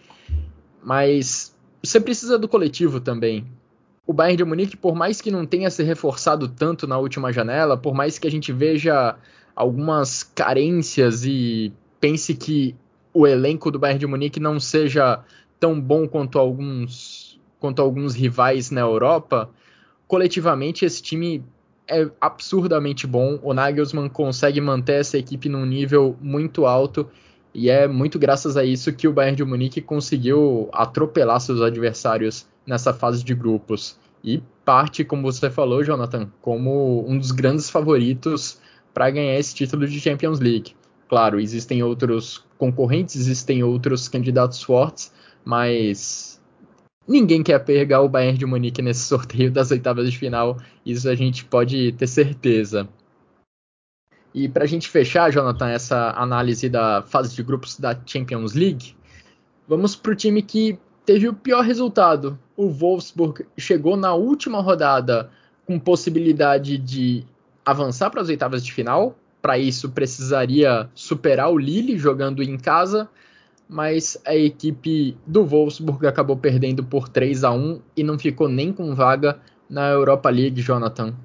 mas 0.82 1.54
você 1.84 2.00
precisa 2.00 2.40
do 2.40 2.48
coletivo 2.48 3.02
também. 3.02 3.46
O 4.08 4.14
Bayern 4.14 4.38
de 4.38 4.46
Munique, 4.46 4.78
por 4.78 4.96
mais 4.96 5.20
que 5.20 5.30
não 5.30 5.46
tenha 5.46 5.70
se 5.70 5.84
reforçado 5.84 6.48
tanto 6.48 6.88
na 6.88 6.98
última 6.98 7.34
janela, 7.34 7.76
por 7.76 7.94
mais 7.94 8.18
que 8.18 8.28
a 8.28 8.32
gente 8.32 8.54
veja 8.54 9.18
algumas 9.56 10.24
carências 10.24 11.24
e 11.26 11.72
pense 12.00 12.34
que 12.36 12.76
o 13.14 13.26
elenco 13.26 13.72
do 13.72 13.80
Bayern 13.80 14.00
de 14.00 14.08
Munique 14.08 14.40
não 14.40 14.60
seja 14.60 15.24
tão 15.60 15.80
bom 15.80 16.08
quanto 16.08 16.38
alguns 16.38 17.40
quanto 17.60 17.82
alguns 17.82 18.14
rivais 18.14 18.70
na 18.70 18.82
Europa, 18.82 19.50
coletivamente 20.08 20.86
esse 20.86 21.02
time 21.02 21.44
é 21.88 22.08
absurdamente 22.22 23.08
bom. 23.08 23.40
O 23.42 23.54
Nagelsmann 23.54 24.10
consegue 24.10 24.62
manter 24.62 25.00
essa 25.00 25.18
equipe 25.18 25.50
num 25.50 25.66
nível 25.66 26.16
muito 26.22 26.66
alto 26.66 27.10
e 27.54 27.70
é 27.70 27.88
muito 27.88 28.20
graças 28.20 28.58
a 28.58 28.64
isso 28.64 28.94
que 28.94 29.08
o 29.08 29.14
Bayern 29.14 29.38
de 29.38 29.44
Munique 29.44 29.82
conseguiu 29.82 30.70
atropelar 30.74 31.40
seus 31.40 31.62
adversários 31.62 32.46
nessa 32.68 32.94
fase 32.94 33.24
de 33.24 33.34
grupos 33.34 33.98
e 34.24 34.42
parte, 34.66 35.04
como 35.04 35.22
você 35.22 35.50
falou, 35.50 35.84
Jonathan, 35.84 36.28
como 36.42 37.08
um 37.08 37.18
dos 37.18 37.32
grandes 37.32 37.70
favoritos 37.70 38.60
para 38.96 39.10
ganhar 39.10 39.38
esse 39.38 39.54
título 39.54 39.86
de 39.86 40.00
Champions 40.00 40.40
League. 40.40 40.74
Claro, 41.10 41.38
existem 41.38 41.84
outros 41.84 42.46
concorrentes, 42.58 43.18
existem 43.18 43.62
outros 43.62 44.08
candidatos 44.08 44.64
fortes, 44.64 45.14
mas 45.44 46.42
ninguém 47.06 47.44
quer 47.44 47.60
pegar 47.60 48.02
o 48.02 48.10
Bayern 48.10 48.38
de 48.38 48.46
Munique 48.46 48.82
nesse 48.82 49.02
sorteio 49.06 49.52
das 49.52 49.70
oitavas 49.70 50.10
de 50.10 50.18
final, 50.18 50.58
isso 50.86 51.10
a 51.10 51.14
gente 51.14 51.44
pode 51.44 51.92
ter 51.92 52.08
certeza. 52.08 52.88
E 54.34 54.48
para 54.48 54.64
a 54.64 54.68
gente 54.68 54.90
fechar, 54.90 55.30
Jonathan, 55.30 55.70
essa 55.70 56.12
análise 56.12 56.70
da 56.70 57.02
fase 57.02 57.36
de 57.36 57.44
grupos 57.44 57.78
da 57.78 58.00
Champions 58.06 58.54
League, 58.54 58.96
vamos 59.68 59.96
para 59.96 60.14
o 60.14 60.16
time 60.16 60.42
que 60.42 60.80
teve 61.06 61.28
o 61.28 61.34
pior 61.34 61.64
resultado. 61.64 62.40
O 62.56 62.70
Wolfsburg 62.70 63.46
chegou 63.58 63.98
na 63.98 64.14
última 64.14 64.62
rodada 64.62 65.30
com 65.66 65.78
possibilidade 65.78 66.78
de 66.78 67.26
avançar 67.66 68.10
para 68.10 68.22
as 68.22 68.30
oitavas 68.30 68.64
de 68.64 68.72
final. 68.72 69.18
Para 69.42 69.58
isso, 69.58 69.92
precisaria 69.92 70.90
superar 70.94 71.52
o 71.52 71.58
Lille 71.58 71.98
jogando 71.98 72.42
em 72.42 72.58
casa, 72.58 73.10
mas 73.68 74.18
a 74.26 74.36
equipe 74.36 75.18
do 75.26 75.46
Wolfsburg 75.46 76.06
acabou 76.08 76.38
perdendo 76.38 76.84
por 76.84 77.10
3 77.10 77.44
a 77.44 77.52
1 77.52 77.82
e 77.98 78.04
não 78.04 78.18
ficou 78.18 78.48
nem 78.48 78.72
com 78.72 78.94
vaga 78.94 79.40
na 79.70 79.90
Europa 79.90 80.30
League, 80.30 80.62
Jonathan. 80.62 81.16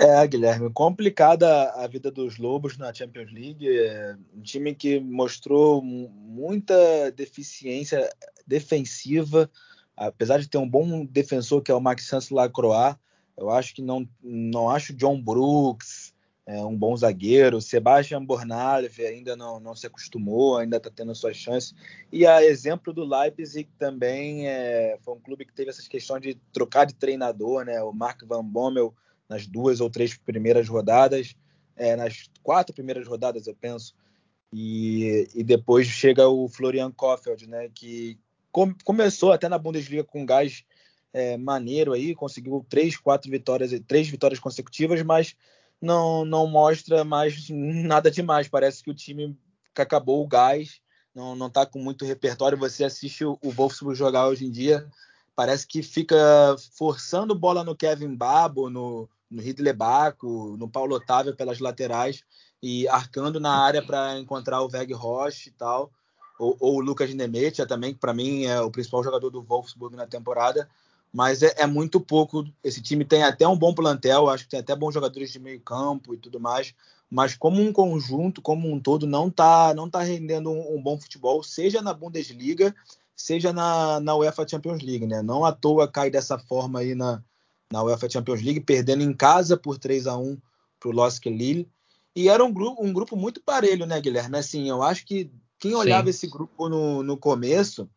É, 0.00 0.24
Guilherme, 0.28 0.70
complicada 0.70 1.72
a 1.72 1.86
vida 1.88 2.08
dos 2.08 2.38
Lobos 2.38 2.78
na 2.78 2.94
Champions 2.94 3.32
League. 3.32 3.68
É 3.68 4.16
um 4.32 4.40
time 4.40 4.72
que 4.72 5.00
mostrou 5.00 5.82
muita 5.82 7.10
deficiência 7.10 8.08
defensiva, 8.46 9.50
apesar 9.96 10.38
de 10.38 10.48
ter 10.48 10.56
um 10.56 10.68
bom 10.68 11.04
defensor 11.04 11.62
que 11.62 11.72
é 11.72 11.74
o 11.74 11.80
Maxence 11.80 12.32
Lacroix, 12.32 12.96
eu 13.38 13.50
acho 13.50 13.74
que 13.74 13.82
não, 13.82 14.08
não 14.22 14.68
acho 14.68 14.92
John 14.92 15.20
Brooks 15.20 16.12
é, 16.48 16.64
um 16.64 16.74
bom 16.74 16.96
zagueiro. 16.96 17.60
Sebastian 17.60 18.24
Bornalve 18.24 19.04
ainda 19.04 19.36
não, 19.36 19.60
não 19.60 19.76
se 19.76 19.86
acostumou, 19.86 20.56
ainda 20.56 20.78
está 20.78 20.90
tendo 20.90 21.14
suas 21.14 21.36
chances. 21.36 21.74
E 22.10 22.26
a 22.26 22.42
exemplo 22.42 22.90
do 22.90 23.04
Leipzig 23.04 23.68
também 23.78 24.48
é, 24.48 24.96
foi 25.02 25.14
um 25.14 25.20
clube 25.20 25.44
que 25.44 25.52
teve 25.52 25.68
essas 25.68 25.86
questões 25.86 26.22
de 26.22 26.34
trocar 26.50 26.86
de 26.86 26.94
treinador, 26.94 27.66
né? 27.66 27.82
O 27.82 27.92
Mark 27.92 28.22
Van 28.24 28.42
Bommel 28.42 28.94
nas 29.28 29.46
duas 29.46 29.78
ou 29.82 29.90
três 29.90 30.16
primeiras 30.16 30.66
rodadas, 30.66 31.36
é, 31.76 31.94
nas 31.94 32.30
quatro 32.42 32.74
primeiras 32.74 33.06
rodadas, 33.06 33.46
eu 33.46 33.54
penso. 33.54 33.94
E, 34.50 35.28
e 35.34 35.44
depois 35.44 35.86
chega 35.86 36.26
o 36.26 36.48
Florian 36.48 36.90
Kofeld, 36.90 37.46
né? 37.46 37.68
Que 37.74 38.18
com, 38.50 38.74
começou 38.84 39.32
até 39.32 39.50
na 39.50 39.58
Bundesliga 39.58 40.02
com 40.02 40.24
gás 40.24 40.64
é, 41.12 41.36
maneiro 41.36 41.92
aí, 41.92 42.14
conseguiu 42.14 42.64
três, 42.68 42.96
quatro 42.96 43.30
vitórias, 43.30 43.70
três 43.86 44.08
vitórias 44.08 44.38
consecutivas, 44.38 45.02
mas 45.02 45.34
não, 45.80 46.24
não 46.24 46.46
mostra 46.46 47.04
mais 47.04 47.48
nada 47.50 48.10
demais. 48.10 48.48
Parece 48.48 48.82
que 48.82 48.90
o 48.90 48.94
time 48.94 49.36
acabou 49.76 50.22
o 50.22 50.28
gás, 50.28 50.80
não, 51.14 51.34
não 51.34 51.48
tá 51.48 51.64
com 51.64 51.78
muito 51.78 52.04
repertório. 52.04 52.58
Você 52.58 52.84
assiste 52.84 53.24
o, 53.24 53.38
o 53.42 53.50
Wolfsburg 53.50 53.96
jogar 53.96 54.28
hoje 54.28 54.44
em 54.44 54.50
dia, 54.50 54.86
parece 55.34 55.66
que 55.66 55.82
fica 55.82 56.16
forçando 56.76 57.34
bola 57.34 57.64
no 57.64 57.76
Kevin 57.76 58.14
Babo, 58.14 58.68
no, 58.68 59.08
no 59.30 59.40
Ridley 59.40 59.72
Baco, 59.72 60.56
no 60.58 60.68
Paulo 60.68 60.96
Otávio 60.96 61.36
pelas 61.36 61.58
laterais 61.58 62.22
e 62.60 62.88
arcando 62.88 63.38
na 63.38 63.52
área 63.52 63.80
para 63.80 64.18
encontrar 64.18 64.62
o 64.62 64.68
Veg 64.68 64.92
Roche 64.92 65.50
e 65.50 65.52
tal. 65.52 65.92
Ou, 66.38 66.56
ou 66.60 66.76
o 66.76 66.80
Lucas 66.80 67.12
Nemetia 67.14 67.66
também, 67.66 67.92
que 67.92 67.98
para 67.98 68.14
mim 68.14 68.44
é 68.44 68.60
o 68.60 68.70
principal 68.70 69.02
jogador 69.02 69.30
do 69.30 69.42
Wolfsburg 69.42 69.96
na 69.96 70.06
temporada 70.06 70.68
mas 71.12 71.42
é, 71.42 71.54
é, 71.58 71.66
muito 71.66 72.00
pouco. 72.00 72.44
Esse 72.62 72.80
time 72.80 73.04
tem 73.04 73.22
até 73.22 73.46
um 73.46 73.56
bom 73.56 73.74
plantel, 73.74 74.28
acho 74.28 74.44
que 74.44 74.50
tem 74.50 74.60
até 74.60 74.74
bons 74.74 74.92
jogadores 74.94 75.32
de 75.32 75.38
meio 75.38 75.60
campo 75.60 76.14
e 76.14 76.18
tudo 76.18 76.38
mais, 76.38 76.74
mas 77.10 77.34
como 77.34 77.60
um 77.60 77.72
conjunto, 77.72 78.42
como 78.42 78.70
um 78.70 78.78
todo, 78.78 79.06
não 79.06 79.28
está 79.28 79.74
não 79.74 79.88
tá 79.88 80.02
rendendo 80.02 80.50
um, 80.50 80.76
um, 80.76 80.82
bom 80.82 80.98
futebol, 80.98 81.42
seja 81.42 81.80
na 81.80 81.94
Bundesliga, 81.94 82.74
seja 83.16 83.52
na, 83.52 84.00
na 84.00 84.14
UEFA 84.14 84.46
Champions 84.46 84.82
League, 84.82 85.06
né? 85.06 85.22
Não 85.22 85.44
à 85.44 85.52
toa 85.52 85.88
cai 85.88 86.10
dessa 86.10 86.38
forma 86.38 86.80
aí 86.80 86.94
na, 86.94 87.22
na 87.72 87.82
UEFA 87.82 88.08
Champions 88.08 88.42
League, 88.42 88.60
perdendo 88.60 89.02
em 89.02 89.12
casa 89.12 89.56
por 89.56 89.78
3 89.78 90.06
a 90.06 90.16
1 90.16 90.38
para 90.78 90.88
o 90.88 90.92
Losk 90.92 91.24
Lille. 91.26 91.68
E 92.14 92.28
era 92.28 92.44
um 92.44 92.52
grupo, 92.52 92.84
um 92.84 92.92
grupo 92.92 93.16
muito 93.16 93.40
parelho, 93.40 93.86
né, 93.86 94.00
Guilherme? 94.00 94.38
Assim, 94.38 94.68
eu 94.68 94.82
acho 94.82 95.06
que 95.06 95.30
quem 95.58 95.74
olhava 95.74 96.04
Sim. 96.04 96.10
esse 96.10 96.26
grupo 96.26 96.68
no, 96.68 97.02
no 97.02 97.16
começo, 97.16 97.88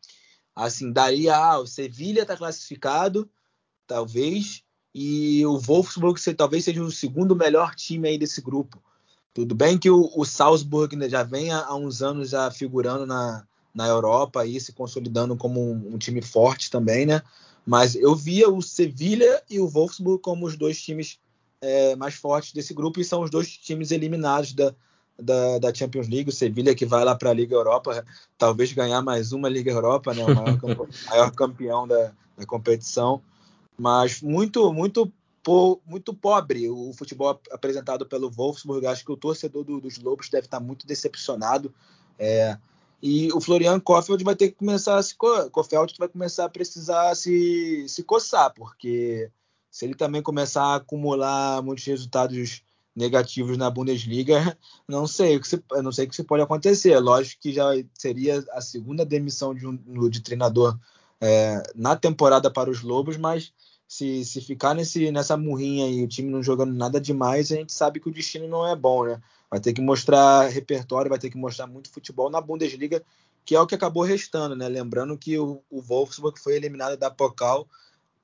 assim, 0.54 0.92
daria, 0.92 1.36
ah, 1.36 1.58
o 1.58 1.66
Sevilha 1.66 2.22
está 2.22 2.36
classificado, 2.36 3.28
talvez, 3.86 4.62
e 4.94 5.44
o 5.46 5.58
Wolfsburg 5.58 6.20
talvez 6.34 6.64
seja 6.64 6.82
o 6.82 6.90
segundo 6.90 7.34
melhor 7.34 7.74
time 7.74 8.08
aí 8.08 8.18
desse 8.18 8.40
grupo. 8.40 8.82
Tudo 9.32 9.54
bem 9.54 9.78
que 9.78 9.88
o, 9.88 10.10
o 10.14 10.24
Salzburg 10.26 10.94
né, 10.94 11.08
já 11.08 11.22
vem 11.22 11.50
há, 11.50 11.64
há, 11.64 11.74
uns 11.74 12.02
anos 12.02 12.30
já 12.30 12.50
figurando 12.50 13.06
na, 13.06 13.46
na 13.74 13.86
Europa 13.86 14.44
e 14.44 14.60
se 14.60 14.72
consolidando 14.72 15.34
como 15.36 15.60
um, 15.60 15.94
um, 15.94 15.98
time 15.98 16.20
forte 16.20 16.70
também, 16.70 17.06
né? 17.06 17.22
Mas 17.64 17.94
eu 17.94 18.14
via 18.14 18.50
o 18.50 18.60
Sevilha 18.60 19.42
e 19.48 19.58
o 19.58 19.68
Wolfsburg 19.68 20.20
como 20.20 20.44
os 20.44 20.56
dois 20.56 20.82
times 20.82 21.18
é, 21.60 21.96
mais 21.96 22.14
fortes 22.14 22.52
desse 22.52 22.74
grupo 22.74 23.00
e 23.00 23.04
são 23.04 23.22
os 23.22 23.30
dois 23.30 23.48
times 23.56 23.90
eliminados 23.90 24.52
da, 24.52 24.74
da, 25.18 25.58
da 25.58 25.74
Champions 25.74 26.08
League. 26.08 26.28
O 26.28 26.32
Sevilha 26.32 26.74
que 26.74 26.86
vai 26.86 27.04
lá 27.04 27.14
para 27.14 27.30
a 27.30 27.34
Liga 27.34 27.54
Europa, 27.54 28.04
talvez 28.36 28.72
ganhar 28.72 29.02
mais 29.02 29.32
uma 29.32 29.48
Liga 29.48 29.70
Europa, 29.70 30.14
né? 30.14 30.24
O 30.24 30.34
maior, 30.34 30.58
maior 31.08 31.30
campeão 31.32 31.86
da, 31.86 32.12
da 32.36 32.46
competição. 32.46 33.22
Mas 33.78 34.20
muito, 34.20 34.72
muito 34.72 35.12
muito 35.84 36.14
pobre 36.14 36.70
o 36.70 36.92
futebol 36.92 37.40
apresentado 37.50 38.06
pelo 38.06 38.30
Wolfsburg. 38.30 38.86
Acho 38.86 39.04
que 39.04 39.10
o 39.10 39.16
torcedor 39.16 39.64
do, 39.64 39.80
dos 39.80 39.98
Lobos 39.98 40.28
deve 40.28 40.46
estar 40.46 40.60
muito 40.60 40.86
decepcionado. 40.86 41.74
É, 42.16 42.56
e 43.02 43.32
o 43.32 43.40
Florian 43.40 43.80
Kofeld 43.80 44.22
vai 44.22 44.36
ter 44.36 44.50
que 44.50 44.54
começar 44.54 44.96
a 44.96 45.02
se, 45.02 45.16
Kofeld 45.16 45.94
vai 45.98 46.08
começar 46.08 46.44
a 46.44 46.48
precisar 46.48 47.12
se, 47.16 47.84
se 47.88 48.04
coçar, 48.04 48.54
porque 48.54 49.28
se 49.68 49.84
ele 49.84 49.94
também 49.94 50.22
começar 50.22 50.62
a 50.62 50.74
acumular 50.76 51.60
muitos 51.62 51.84
resultados 51.84 52.62
negativos 52.94 53.56
na 53.56 53.70
Bundesliga, 53.70 54.56
não 54.86 55.06
sei 55.06 55.36
o 55.36 55.40
que 55.40 55.48
não 55.82 55.92
sei 55.92 56.04
o 56.04 56.08
que 56.08 56.16
se 56.16 56.24
pode 56.24 56.42
acontecer. 56.42 56.98
Lógico 56.98 57.42
que 57.42 57.52
já 57.52 57.70
seria 57.98 58.44
a 58.52 58.60
segunda 58.60 59.04
demissão 59.04 59.54
de 59.54 59.66
um 59.66 59.76
de 60.08 60.20
treinador 60.20 60.78
é, 61.20 61.62
na 61.74 61.96
temporada 61.96 62.50
para 62.50 62.70
os 62.70 62.82
Lobos, 62.82 63.16
mas 63.16 63.52
se, 63.86 64.24
se 64.24 64.40
ficar 64.40 64.74
nesse, 64.74 65.10
nessa 65.10 65.36
murrinha 65.36 65.86
e 65.86 66.02
o 66.02 66.08
time 66.08 66.30
não 66.30 66.42
jogando 66.42 66.72
nada 66.72 67.00
demais, 67.00 67.52
a 67.52 67.56
gente 67.56 67.72
sabe 67.72 68.00
que 68.00 68.08
o 68.08 68.12
destino 68.12 68.48
não 68.48 68.66
é 68.66 68.74
bom, 68.74 69.04
né? 69.04 69.20
Vai 69.50 69.60
ter 69.60 69.72
que 69.72 69.82
mostrar 69.82 70.48
repertório, 70.48 71.10
vai 71.10 71.18
ter 71.18 71.28
que 71.28 71.36
mostrar 71.36 71.66
muito 71.66 71.90
futebol 71.90 72.30
na 72.30 72.40
Bundesliga, 72.40 73.02
que 73.44 73.54
é 73.54 73.60
o 73.60 73.66
que 73.66 73.74
acabou 73.74 74.02
restando, 74.02 74.56
né? 74.56 74.66
Lembrando 74.68 75.16
que 75.18 75.38
o, 75.38 75.62
o 75.70 75.82
Wolfsburg 75.82 76.40
foi 76.40 76.56
eliminado 76.56 76.96
da 76.96 77.10
Pokal, 77.10 77.68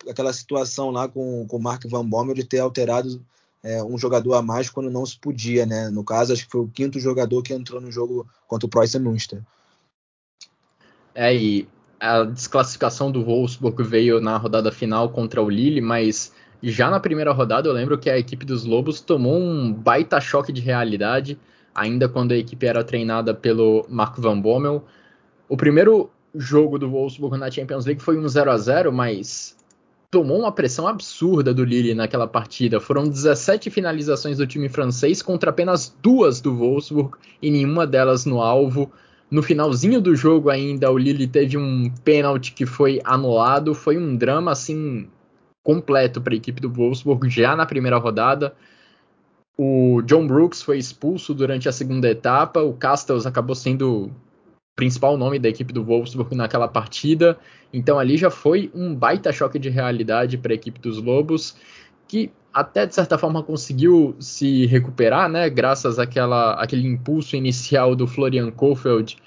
aquela 0.09 0.33
situação 0.33 0.91
lá 0.91 1.07
com, 1.07 1.47
com 1.47 1.57
o 1.59 1.63
Mark 1.63 1.85
Van 1.87 2.07
Bommel 2.09 2.35
de 2.35 2.45
ter 2.45 2.61
alterado 2.61 3.25
é, 3.69 3.85
um 3.85 3.99
jogador 3.99 4.33
a 4.33 4.41
mais 4.41 4.71
quando 4.71 4.91
não 4.91 5.05
se 5.05 5.19
podia, 5.19 5.67
né? 5.67 5.91
No 5.91 6.03
caso, 6.03 6.33
acho 6.33 6.47
que 6.47 6.51
foi 6.51 6.63
o 6.63 6.69
quinto 6.69 6.99
jogador 6.99 7.43
que 7.43 7.53
entrou 7.53 7.79
no 7.83 7.93
jogo 7.93 8.27
contra 8.47 8.67
o 8.67 8.71
Preußen 8.71 8.99
Münster. 8.99 9.43
É, 11.15 11.37
e 11.37 11.69
a 12.01 12.23
desclassificação 12.25 13.13
do 13.13 13.23
Wolfsburg 13.23 13.83
veio 13.83 14.21
na 14.21 14.39
rodada 14.39 14.73
final 14.73 15.11
contra 15.11 15.43
o 15.43 15.51
Lille, 15.51 15.83
mas 15.83 16.33
já 16.63 16.89
na 16.91 16.99
primeira 16.99 17.31
rodada 17.31 17.69
eu 17.69 17.73
lembro 17.75 17.99
que 17.99 18.09
a 18.09 18.19
equipe 18.19 18.47
dos 18.47 18.65
Lobos 18.65 19.03
tomou 19.03 19.39
um 19.39 19.71
baita 19.71 20.19
choque 20.19 20.51
de 20.51 20.63
realidade, 20.63 21.39
ainda 21.75 22.09
quando 22.09 22.33
a 22.33 22.39
equipe 22.39 22.65
era 22.65 22.83
treinada 22.83 23.35
pelo 23.35 23.85
Mark 23.87 24.17
Van 24.19 24.41
Bommel. 24.41 24.83
O 25.47 25.59
primeiro 25.59 26.11
jogo 26.35 26.79
do 26.79 26.89
Wolfsburg 26.89 27.37
na 27.37 27.51
Champions 27.51 27.85
League 27.85 28.01
foi 28.01 28.17
um 28.17 28.27
0 28.27 28.51
a 28.51 28.57
0 28.57 28.91
mas 28.93 29.58
tomou 30.11 30.39
uma 30.39 30.53
pressão 30.53 30.87
absurda 30.87 31.53
do 31.53 31.65
Lille 31.65 31.95
naquela 31.95 32.27
partida. 32.27 32.81
Foram 32.81 33.09
17 33.09 33.71
finalizações 33.71 34.39
do 34.39 34.47
time 34.47 34.69
francês 34.69 35.21
contra 35.21 35.51
apenas 35.51 35.95
duas 36.03 36.41
do 36.41 36.57
Wolfsburg 36.57 37.17
e 37.43 37.51
nenhuma 37.51 37.87
delas 37.87 38.25
no 38.25 38.41
alvo. 38.41 38.91
No 39.31 39.43
finalzinho 39.43 40.01
do 40.01 40.17
jogo 40.17 40.49
ainda, 40.49 40.91
o 40.91 40.97
Lille 40.97 41.27
teve 41.27 41.59
um 41.59 41.91
pênalti 42.03 42.53
que 42.53 42.65
foi 42.65 43.01
anulado. 43.05 43.75
Foi 43.75 43.99
um 43.99 44.17
drama 44.17 44.53
assim 44.53 45.09
completo 45.63 46.21
para 46.21 46.33
a 46.33 46.37
equipe 46.37 46.61
do 46.61 46.73
Wolfsburg 46.73 47.29
já 47.29 47.55
na 47.55 47.67
primeira 47.67 47.99
rodada. 47.99 48.55
O 49.59 50.01
John 50.03 50.27
Brooks 50.27 50.63
foi 50.63 50.79
expulso 50.79 51.35
durante 51.35 51.69
a 51.69 51.73
segunda 51.73 52.09
etapa. 52.09 52.63
O 52.63 52.73
Castells 52.73 53.27
acabou 53.27 53.55
sendo 53.55 54.11
principal 54.79 55.19
nome 55.19 55.41
da 55.41 55.49
equipe 55.49 55.73
do 55.73 55.83
Wolfsburg 55.83 56.37
naquela 56.37 56.69
partida. 56.69 57.37
Então 57.73 57.99
ali 57.99 58.17
já 58.17 58.31
foi 58.31 58.71
um 58.73 58.95
baita 58.95 59.33
choque 59.33 59.59
de 59.59 59.69
realidade 59.69 60.39
para 60.39 60.53
a 60.53 60.55
equipe 60.55 60.79
dos 60.79 61.03
Lobos, 61.03 61.57
que 62.07 62.31
até 62.55 62.87
de 62.87 62.95
certa 62.95 63.19
forma 63.19 63.43
conseguiu 63.43 64.15
se 64.21 64.67
recuperar, 64.67 65.29
né, 65.29 65.51
graças 65.51 65.99
àquela, 65.99 66.53
àquele 66.53 66.87
impulso 66.87 67.35
inicial 67.35 67.97
do 67.97 68.07
Florian 68.07 68.53
Kohfeldt 68.53 69.19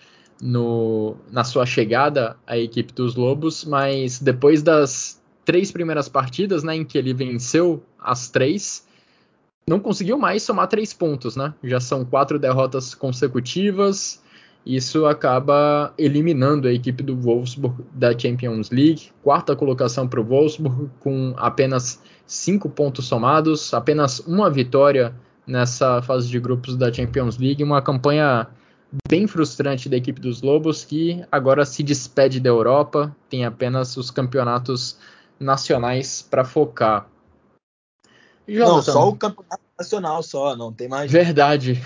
no, 0.42 1.18
na 1.30 1.44
sua 1.44 1.66
chegada 1.66 2.38
à 2.48 2.58
equipe 2.58 2.94
dos 2.94 3.16
Lobos, 3.16 3.66
mas 3.66 4.20
depois 4.20 4.64
das 4.64 5.22
três 5.44 5.70
primeiras 5.70 6.08
partidas, 6.08 6.64
né, 6.64 6.78
em 6.78 6.86
que 6.86 6.98
ele 6.98 7.14
venceu 7.14 7.84
as 8.00 8.30
três, 8.30 8.88
não 9.68 9.82
conseguiu 9.82 10.18
mais 10.18 10.44
somar 10.44 10.70
três 10.70 10.94
pontos, 10.94 11.36
né? 11.36 11.54
Já 11.62 11.82
são 11.82 12.06
quatro 12.06 12.40
derrotas 12.40 12.96
consecutivas. 12.96 14.22
Isso 14.66 15.06
acaba 15.08 15.94
eliminando 15.98 16.68
a 16.68 16.74
equipe 16.74 17.02
do 17.02 17.16
Wolfsburg 17.16 17.84
da 17.94 18.18
Champions 18.18 18.70
League. 18.70 19.12
Quarta 19.24 19.56
colocação 19.56 20.08
para 20.08 20.22
o 20.22 20.24
Wolfsburg, 20.24 20.90
com 21.00 21.34
apenas 21.38 22.02
cinco 22.28 22.70
pontos 22.70 23.06
somados, 23.08 23.74
apenas 23.74 24.20
uma 24.20 24.50
vitória 24.50 25.16
nessa 25.48 26.02
fase 26.04 26.30
de 26.30 26.40
grupos 26.40 26.78
da 26.78 26.94
Champions 26.94 27.38
League, 27.38 27.64
uma 27.64 27.82
campanha 27.82 28.48
bem 29.08 29.26
frustrante 29.26 29.90
da 29.90 29.98
equipe 29.98 30.20
dos 30.20 30.42
Lobos 30.42 30.84
que 30.84 31.24
agora 31.32 31.66
se 31.66 31.82
despede 31.82 32.40
da 32.40 32.50
Europa, 32.50 33.16
tem 33.30 33.46
apenas 33.46 33.98
os 33.98 34.12
campeonatos 34.12 34.98
nacionais 35.40 36.22
para 36.22 36.46
focar. 36.46 37.08
Jonathan, 38.48 38.76
não, 38.76 38.82
só 38.82 39.10
o 39.10 39.16
campeonato 39.16 39.62
nacional 39.82 40.22
só, 40.24 40.56
não 40.56 40.72
tem 40.72 40.88
mais. 40.88 41.12
Verdade. 41.12 41.82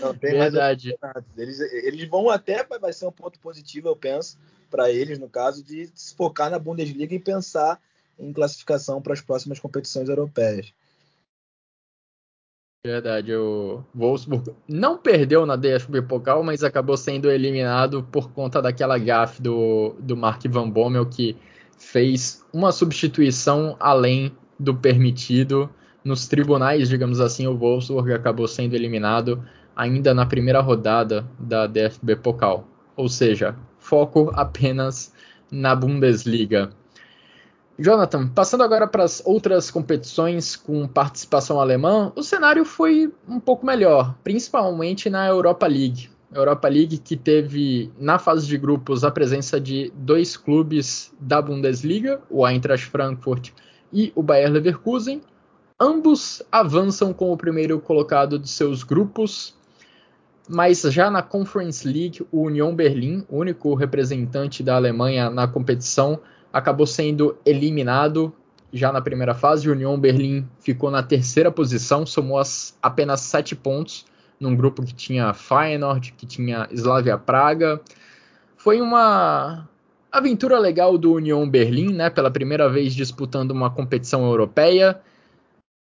Não 0.00 0.14
tem 0.14 0.32
Verdade. 0.32 0.96
mais. 1.00 1.24
Eles, 1.36 1.60
eles 1.60 2.08
vão 2.08 2.28
até 2.28 2.64
vai 2.64 2.92
ser 2.92 3.06
um 3.06 3.12
ponto 3.12 3.38
positivo, 3.38 3.88
eu 3.88 3.96
penso, 3.96 4.38
para 4.70 4.90
eles 4.90 5.18
no 5.18 5.28
caso 5.28 5.62
de 5.62 5.90
se 5.94 6.14
focar 6.14 6.50
na 6.50 6.58
Bundesliga 6.58 7.14
e 7.14 7.18
pensar 7.18 7.80
em 8.18 8.32
classificação 8.32 9.00
para 9.00 9.12
as 9.12 9.20
próximas 9.20 9.58
competições 9.58 10.08
europeias. 10.08 10.72
Verdade, 12.84 13.32
o 13.32 13.84
Wolfsburg 13.94 14.52
não 14.68 14.98
perdeu 14.98 15.46
na 15.46 15.54
DFB 15.54 16.02
Pokal, 16.02 16.42
mas 16.42 16.64
acabou 16.64 16.96
sendo 16.96 17.30
eliminado 17.30 18.02
por 18.10 18.32
conta 18.32 18.60
daquela 18.60 18.98
gafe 18.98 19.40
do, 19.40 19.94
do 20.00 20.16
Mark 20.16 20.42
Van 20.48 20.68
Bommel 20.68 21.06
que 21.06 21.36
fez 21.78 22.44
uma 22.52 22.72
substituição 22.72 23.76
além 23.78 24.36
do 24.58 24.74
permitido 24.74 25.70
nos 26.04 26.26
tribunais, 26.26 26.88
digamos 26.88 27.20
assim, 27.20 27.46
o 27.46 27.56
Wolfsburg 27.56 28.12
acabou 28.12 28.48
sendo 28.48 28.74
eliminado 28.74 29.42
ainda 29.74 30.12
na 30.12 30.26
primeira 30.26 30.60
rodada 30.60 31.26
da 31.38 31.66
DFB 31.66 32.16
Pokal. 32.16 32.66
Ou 32.96 33.08
seja, 33.08 33.56
foco 33.78 34.30
apenas 34.34 35.12
na 35.50 35.74
Bundesliga. 35.74 36.70
Jonathan, 37.78 38.28
passando 38.28 38.62
agora 38.62 38.86
para 38.86 39.02
as 39.02 39.22
outras 39.24 39.70
competições 39.70 40.56
com 40.56 40.86
participação 40.86 41.58
alemã, 41.58 42.12
o 42.14 42.22
cenário 42.22 42.64
foi 42.64 43.12
um 43.26 43.40
pouco 43.40 43.64
melhor, 43.64 44.14
principalmente 44.22 45.08
na 45.08 45.26
Europa 45.26 45.66
League. 45.66 46.10
Europa 46.34 46.68
League 46.68 46.98
que 46.98 47.16
teve 47.16 47.90
na 47.98 48.18
fase 48.18 48.46
de 48.46 48.56
grupos 48.56 49.04
a 49.04 49.10
presença 49.10 49.60
de 49.60 49.92
dois 49.94 50.36
clubes 50.36 51.12
da 51.20 51.42
Bundesliga, 51.42 52.20
o 52.30 52.46
Eintracht 52.46 52.86
Frankfurt 52.86 53.50
e 53.92 54.12
o 54.14 54.22
Bayer 54.22 54.50
Leverkusen. 54.50 55.20
Ambos 55.84 56.40
avançam 56.52 57.12
com 57.12 57.32
o 57.32 57.36
primeiro 57.36 57.80
colocado 57.80 58.38
de 58.38 58.48
seus 58.48 58.84
grupos, 58.84 59.52
mas 60.48 60.80
já 60.82 61.10
na 61.10 61.22
Conference 61.22 61.84
League, 61.84 62.24
o 62.30 62.42
Union 62.42 62.72
Berlin, 62.72 63.26
único 63.28 63.74
representante 63.74 64.62
da 64.62 64.76
Alemanha 64.76 65.28
na 65.28 65.48
competição, 65.48 66.20
acabou 66.52 66.86
sendo 66.86 67.36
eliminado 67.44 68.32
já 68.72 68.92
na 68.92 69.00
primeira 69.00 69.34
fase. 69.34 69.68
O 69.68 69.72
Union 69.72 69.98
Berlim 69.98 70.46
ficou 70.60 70.88
na 70.88 71.02
terceira 71.02 71.50
posição, 71.50 72.06
somou 72.06 72.38
as, 72.38 72.78
apenas 72.80 73.22
sete 73.22 73.56
pontos 73.56 74.06
num 74.38 74.54
grupo 74.54 74.84
que 74.84 74.94
tinha 74.94 75.34
Feyenoord, 75.34 76.12
que 76.12 76.26
tinha 76.26 76.68
Slavia 76.70 77.18
Praga. 77.18 77.80
Foi 78.56 78.80
uma 78.80 79.68
aventura 80.12 80.60
legal 80.60 80.96
do 80.96 81.14
Union 81.14 81.50
Berlim, 81.50 81.92
né? 81.92 82.08
Pela 82.08 82.30
primeira 82.30 82.68
vez 82.68 82.94
disputando 82.94 83.50
uma 83.50 83.68
competição 83.68 84.24
europeia, 84.24 85.00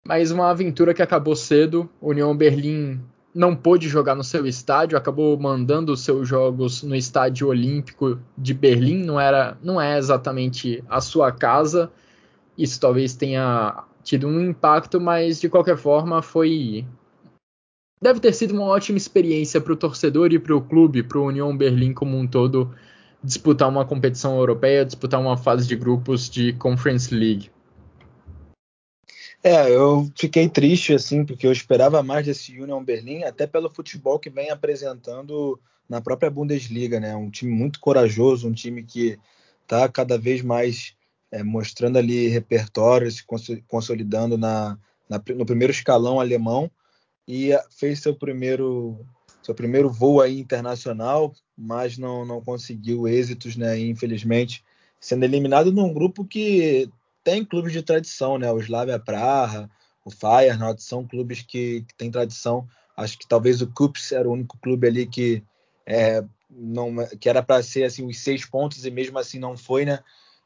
mas 0.07 0.31
uma 0.31 0.49
aventura 0.49 0.93
que 0.93 1.01
acabou 1.01 1.35
cedo. 1.35 1.89
O 1.99 2.11
Union 2.11 2.35
Berlim 2.35 3.01
não 3.33 3.55
pôde 3.55 3.89
jogar 3.89 4.15
no 4.15 4.23
seu 4.23 4.45
estádio, 4.45 4.97
acabou 4.97 5.37
mandando 5.37 5.91
os 5.91 6.01
seus 6.01 6.27
jogos 6.27 6.83
no 6.83 6.95
estádio 6.95 7.47
olímpico 7.47 8.19
de 8.37 8.53
Berlim, 8.53 9.03
não 9.03 9.19
era, 9.19 9.57
não 9.61 9.81
é 9.81 9.97
exatamente 9.97 10.83
a 10.87 11.01
sua 11.01 11.31
casa. 11.31 11.91
Isso 12.57 12.79
talvez 12.79 13.15
tenha 13.15 13.83
tido 14.03 14.27
um 14.27 14.39
impacto, 14.39 15.01
mas 15.01 15.41
de 15.41 15.49
qualquer 15.49 15.75
forma 15.75 16.21
foi 16.21 16.85
deve 18.01 18.19
ter 18.19 18.33
sido 18.33 18.53
uma 18.53 18.65
ótima 18.65 18.97
experiência 18.97 19.59
para 19.59 19.73
o 19.73 19.75
torcedor 19.75 20.31
e 20.31 20.37
para 20.37 20.55
o 20.55 20.61
clube, 20.61 21.01
para 21.01 21.17
o 21.17 21.25
União 21.25 21.55
Berlim 21.57 21.91
como 21.91 22.15
um 22.15 22.27
todo, 22.27 22.71
disputar 23.23 23.67
uma 23.67 23.83
competição 23.83 24.37
europeia, 24.37 24.85
disputar 24.85 25.19
uma 25.19 25.35
fase 25.35 25.67
de 25.67 25.75
grupos 25.75 26.29
de 26.29 26.53
Conference 26.53 27.13
League. 27.13 27.49
É, 29.47 29.69
eu 29.69 30.11
fiquei 30.17 30.49
triste 30.49 30.91
assim, 30.91 31.23
porque 31.23 31.45
eu 31.45 31.51
esperava 31.51 32.01
mais 32.01 32.25
desse 32.25 32.59
Union 32.59 32.83
Berlim, 32.83 33.25
até 33.25 33.45
pelo 33.45 33.69
futebol 33.69 34.17
que 34.17 34.27
vem 34.27 34.49
apresentando 34.49 35.59
na 35.87 36.01
própria 36.01 36.31
Bundesliga, 36.31 36.99
né? 36.99 37.15
Um 37.15 37.29
time 37.29 37.51
muito 37.51 37.79
corajoso, 37.79 38.47
um 38.47 38.53
time 38.53 38.81
que 38.81 39.19
está 39.61 39.87
cada 39.87 40.17
vez 40.17 40.41
mais 40.41 40.95
é, 41.31 41.43
mostrando 41.43 41.99
ali 41.99 42.27
repertório, 42.27 43.11
se 43.11 43.23
consolidando 43.67 44.35
na, 44.35 44.79
na, 45.07 45.21
no 45.35 45.45
primeiro 45.45 45.71
escalão 45.71 46.19
alemão 46.19 46.71
e 47.27 47.51
fez 47.69 47.99
seu 47.99 48.15
primeiro 48.15 48.99
seu 49.43 49.53
primeiro 49.53 49.91
voo 49.91 50.21
aí 50.21 50.39
internacional, 50.39 51.31
mas 51.55 51.99
não, 51.99 52.25
não 52.25 52.41
conseguiu 52.41 53.07
êxitos, 53.07 53.55
né? 53.55 53.77
Infelizmente, 53.77 54.63
sendo 54.99 55.23
eliminado 55.23 55.71
num 55.71 55.93
grupo 55.93 56.25
que 56.25 56.89
tem 57.25 57.43
clubes 57.43 57.73
de 57.73 57.81
tradição, 57.81 58.37
né? 58.37 58.49
O 58.51 58.59
Slavia 58.59 58.99
Praha, 58.99 59.67
o 60.05 60.11
Feyenoord 60.11 60.81
são 60.81 61.05
clubes 61.05 61.41
que, 61.41 61.81
que 61.81 61.93
têm 61.95 62.11
tradição. 62.11 62.67
Acho 62.95 63.17
que 63.17 63.27
talvez 63.27 63.61
o 63.61 63.67
Kups 63.67 64.11
era 64.11 64.29
o 64.29 64.31
único 64.31 64.57
clube 64.59 64.87
ali 64.87 65.07
que 65.07 65.43
é, 65.87 66.23
não 66.49 66.95
que 67.19 67.27
era 67.27 67.41
para 67.41 67.61
ser 67.63 67.83
assim 67.83 68.05
os 68.05 68.19
seis 68.19 68.45
pontos 68.45 68.85
e 68.85 68.91
mesmo 68.91 69.17
assim 69.17 69.39
não 69.39 69.57
foi, 69.57 69.85
né? 69.85 69.99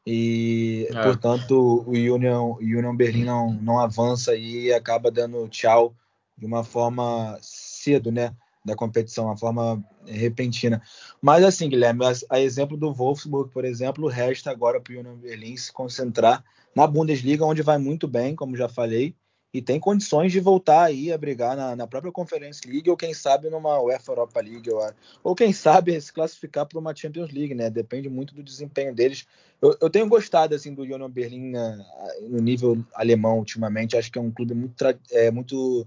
E 0.06 0.88
é. 0.90 1.02
portanto 1.02 1.84
o 1.86 1.90
Union, 1.90 2.56
Union 2.58 2.96
Berlim 2.96 3.24
não, 3.24 3.52
não 3.52 3.78
avança 3.78 4.34
e 4.34 4.72
acaba 4.72 5.10
dando 5.10 5.46
tchau 5.48 5.94
de 6.36 6.46
uma 6.46 6.64
forma 6.64 7.38
cedo, 7.42 8.10
né? 8.10 8.34
Da 8.64 8.74
competição, 8.74 9.24
uma 9.24 9.36
forma 9.36 9.82
repentina. 10.06 10.82
Mas 11.20 11.42
assim, 11.44 11.68
Guilherme, 11.68 12.04
a, 12.28 12.40
exemplo 12.40 12.76
do 12.76 12.92
Wolfsburg, 12.92 13.50
por 13.50 13.64
exemplo, 13.64 14.06
resta 14.06 14.50
agora 14.50 14.80
para 14.80 14.94
o 14.94 15.00
Union 15.00 15.16
Berlim 15.16 15.56
se 15.56 15.72
concentrar 15.72 16.44
na 16.74 16.86
Bundesliga, 16.86 17.44
onde 17.44 17.62
vai 17.62 17.78
muito 17.78 18.06
bem, 18.06 18.36
como 18.36 18.56
já 18.56 18.68
falei, 18.68 19.14
e 19.52 19.60
tem 19.60 19.80
condições 19.80 20.30
de 20.30 20.38
voltar 20.38 20.84
aí 20.84 21.12
a 21.12 21.18
brigar 21.18 21.56
na, 21.56 21.74
na 21.74 21.86
própria 21.86 22.12
Conference 22.12 22.60
League 22.66 22.88
ou 22.88 22.96
quem 22.96 23.12
sabe 23.12 23.50
numa 23.50 23.80
UEFA 23.82 24.12
Europa 24.12 24.40
League 24.40 24.70
ou, 24.70 24.80
ou 25.24 25.34
quem 25.34 25.52
sabe 25.52 26.00
se 26.00 26.12
classificar 26.12 26.66
para 26.66 26.78
uma 26.78 26.94
Champions 26.94 27.32
League, 27.32 27.54
né? 27.54 27.68
Depende 27.68 28.08
muito 28.08 28.32
do 28.32 28.44
desempenho 28.44 28.94
deles. 28.94 29.26
Eu, 29.60 29.76
eu 29.80 29.90
tenho 29.90 30.08
gostado 30.08 30.54
assim 30.54 30.72
do 30.72 30.82
Union 30.82 31.10
Berlin 31.10 31.50
na, 31.50 31.84
no 32.22 32.40
nível 32.40 32.84
alemão 32.94 33.38
ultimamente. 33.38 33.96
Acho 33.96 34.12
que 34.12 34.18
é 34.18 34.22
um 34.22 34.30
clube 34.30 34.54
muito 34.54 34.84
é, 35.10 35.30
muito 35.32 35.84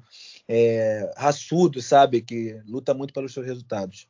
é, 0.48 1.12
raçudo, 1.18 1.82
sabe? 1.82 2.22
Que 2.22 2.62
luta 2.68 2.94
muito 2.94 3.14
pelos 3.14 3.34
seus 3.34 3.46
resultados. 3.46 4.08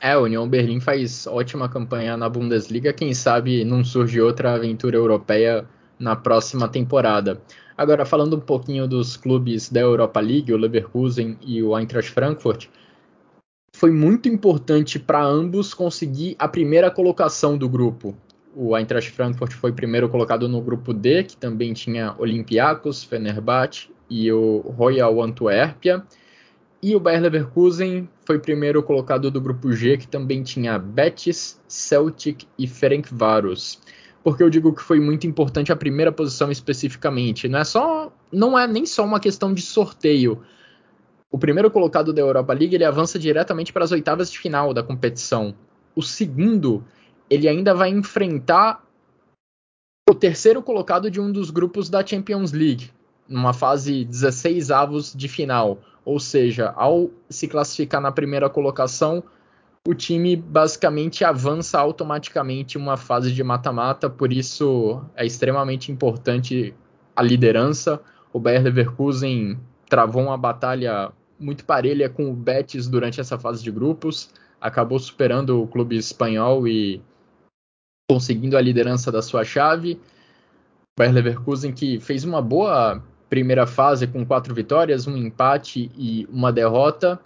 É, 0.00 0.16
o 0.16 0.24
União 0.24 0.48
Berlim 0.48 0.80
faz 0.80 1.26
ótima 1.26 1.68
campanha 1.68 2.16
na 2.16 2.28
Bundesliga. 2.28 2.92
Quem 2.92 3.12
sabe 3.14 3.64
não 3.64 3.84
surge 3.84 4.20
outra 4.20 4.54
aventura 4.54 4.96
europeia 4.96 5.68
na 5.98 6.14
próxima 6.14 6.68
temporada. 6.68 7.42
Agora, 7.76 8.04
falando 8.04 8.36
um 8.36 8.40
pouquinho 8.40 8.86
dos 8.86 9.16
clubes 9.16 9.68
da 9.68 9.80
Europa 9.80 10.20
League, 10.20 10.52
o 10.52 10.56
Leverkusen 10.56 11.36
e 11.44 11.62
o 11.62 11.76
Eintracht 11.76 12.12
Frankfurt, 12.12 12.68
foi 13.74 13.90
muito 13.90 14.28
importante 14.28 14.98
para 14.98 15.24
ambos 15.24 15.74
conseguir 15.74 16.36
a 16.38 16.46
primeira 16.48 16.90
colocação 16.90 17.56
do 17.56 17.68
grupo. 17.68 18.16
O 18.54 18.76
Eintracht 18.76 19.10
Frankfurt 19.10 19.52
foi 19.52 19.72
primeiro 19.72 20.08
colocado 20.08 20.48
no 20.48 20.60
grupo 20.60 20.92
D, 20.92 21.24
que 21.24 21.36
também 21.36 21.72
tinha 21.72 22.14
Olympiacos, 22.18 23.04
Fenerbahçe 23.04 23.88
e 24.08 24.32
o 24.32 24.60
Royal 24.60 25.22
Antuérpia. 25.22 26.04
E 26.80 26.94
o 26.94 27.00
Bayer 27.00 27.20
Leverkusen 27.20 28.08
foi 28.24 28.38
primeiro 28.38 28.82
colocado 28.82 29.30
do 29.30 29.40
grupo 29.40 29.72
G, 29.72 29.96
que 29.96 30.06
também 30.06 30.42
tinha 30.42 30.78
Betis, 30.78 31.60
Celtic 31.66 32.44
e 32.56 32.68
Ferencváros. 32.68 33.80
Porque 34.22 34.42
eu 34.42 34.50
digo 34.50 34.72
que 34.72 34.82
foi 34.82 35.00
muito 35.00 35.26
importante 35.26 35.72
a 35.72 35.76
primeira 35.76 36.12
posição 36.12 36.50
especificamente. 36.50 37.48
Não 37.48 37.58
é 37.58 37.64
só, 37.64 38.12
não 38.32 38.58
é 38.58 38.66
nem 38.66 38.86
só 38.86 39.04
uma 39.04 39.18
questão 39.18 39.52
de 39.52 39.62
sorteio. 39.62 40.40
O 41.30 41.38
primeiro 41.38 41.70
colocado 41.70 42.12
da 42.12 42.20
Europa 42.20 42.52
League 42.52 42.74
ele 42.74 42.84
avança 42.84 43.18
diretamente 43.18 43.72
para 43.72 43.84
as 43.84 43.92
oitavas 43.92 44.30
de 44.30 44.38
final 44.38 44.72
da 44.72 44.82
competição. 44.82 45.54
O 45.96 46.02
segundo 46.02 46.84
ele 47.28 47.48
ainda 47.48 47.74
vai 47.74 47.90
enfrentar 47.90 48.84
o 50.08 50.14
terceiro 50.14 50.62
colocado 50.62 51.10
de 51.10 51.20
um 51.20 51.30
dos 51.30 51.50
grupos 51.50 51.90
da 51.90 52.04
Champions 52.04 52.52
League, 52.52 52.90
numa 53.28 53.52
fase 53.52 54.04
16 54.04 54.70
avos 54.70 55.14
de 55.14 55.28
final. 55.28 55.78
Ou 56.04 56.18
seja, 56.18 56.72
ao 56.74 57.10
se 57.28 57.46
classificar 57.46 58.00
na 58.00 58.10
primeira 58.10 58.48
colocação, 58.48 59.22
o 59.86 59.94
time 59.94 60.36
basicamente 60.36 61.24
avança 61.24 61.78
automaticamente 61.78 62.76
uma 62.76 62.96
fase 62.96 63.32
de 63.32 63.42
mata-mata, 63.42 64.10
por 64.10 64.32
isso 64.32 65.02
é 65.16 65.24
extremamente 65.24 65.90
importante 65.92 66.74
a 67.14 67.22
liderança. 67.22 68.00
O 68.32 68.38
Bayer 68.38 68.62
Leverkusen 68.62 69.58
travou 69.88 70.22
uma 70.22 70.36
batalha 70.36 71.10
muito 71.38 71.64
parelha 71.64 72.08
com 72.08 72.30
o 72.30 72.34
Betis 72.34 72.88
durante 72.88 73.20
essa 73.20 73.38
fase 73.38 73.62
de 73.62 73.70
grupos, 73.70 74.30
acabou 74.60 74.98
superando 74.98 75.62
o 75.62 75.66
clube 75.66 75.96
espanhol 75.96 76.68
e 76.68 77.00
conseguindo 78.10 78.56
a 78.56 78.60
liderança 78.60 79.12
da 79.12 79.22
sua 79.22 79.44
chave. 79.44 79.94
O 79.94 80.98
Bayer 80.98 81.14
Leverkusen 81.14 81.72
que 81.72 82.00
fez 82.00 82.24
uma 82.24 82.42
boa 82.42 83.02
primeira 83.28 83.66
fase 83.66 84.06
com 84.06 84.24
quatro 84.24 84.54
vitórias, 84.54 85.06
um 85.06 85.16
empate 85.16 85.90
e 85.96 86.26
uma 86.30 86.52
derrota, 86.52 87.20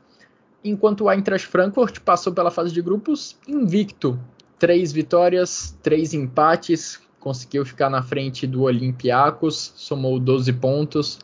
enquanto 0.64 1.04
o 1.04 1.10
Eintracht 1.10 1.46
Frankfurt 1.46 2.00
passou 2.00 2.32
pela 2.32 2.50
fase 2.50 2.72
de 2.72 2.82
grupos 2.82 3.38
invicto, 3.46 4.18
três 4.58 4.92
vitórias, 4.92 5.76
três 5.82 6.14
empates, 6.14 7.00
conseguiu 7.18 7.64
ficar 7.64 7.88
na 7.88 8.02
frente 8.02 8.46
do 8.46 8.62
Olympiacos, 8.62 9.72
somou 9.76 10.18
12 10.18 10.52
pontos 10.54 11.18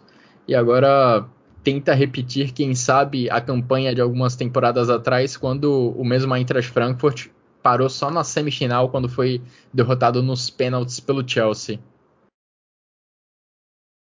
e 0.47 0.55
agora 0.55 1.27
tenta 1.63 1.93
repetir, 1.93 2.53
quem 2.53 2.75
sabe, 2.75 3.29
a 3.29 3.41
campanha 3.41 3.95
de 3.95 4.01
algumas 4.01 4.37
temporadas 4.37 4.89
atrás, 4.89 5.37
quando 5.37 5.93
o 5.97 6.05
mesmo 6.05 6.35
Eintracht 6.35 6.71
Frankfurt 6.71 7.29
parou 7.63 7.89
só 7.89 8.11
na 8.11 8.25
semifinal 8.25 8.89
quando 8.89 9.09
foi 9.09 9.43
derrotado 9.73 10.23
nos 10.23 10.49
pênaltis 10.49 11.01
pelo 11.01 11.29
Chelsea. 11.29 11.79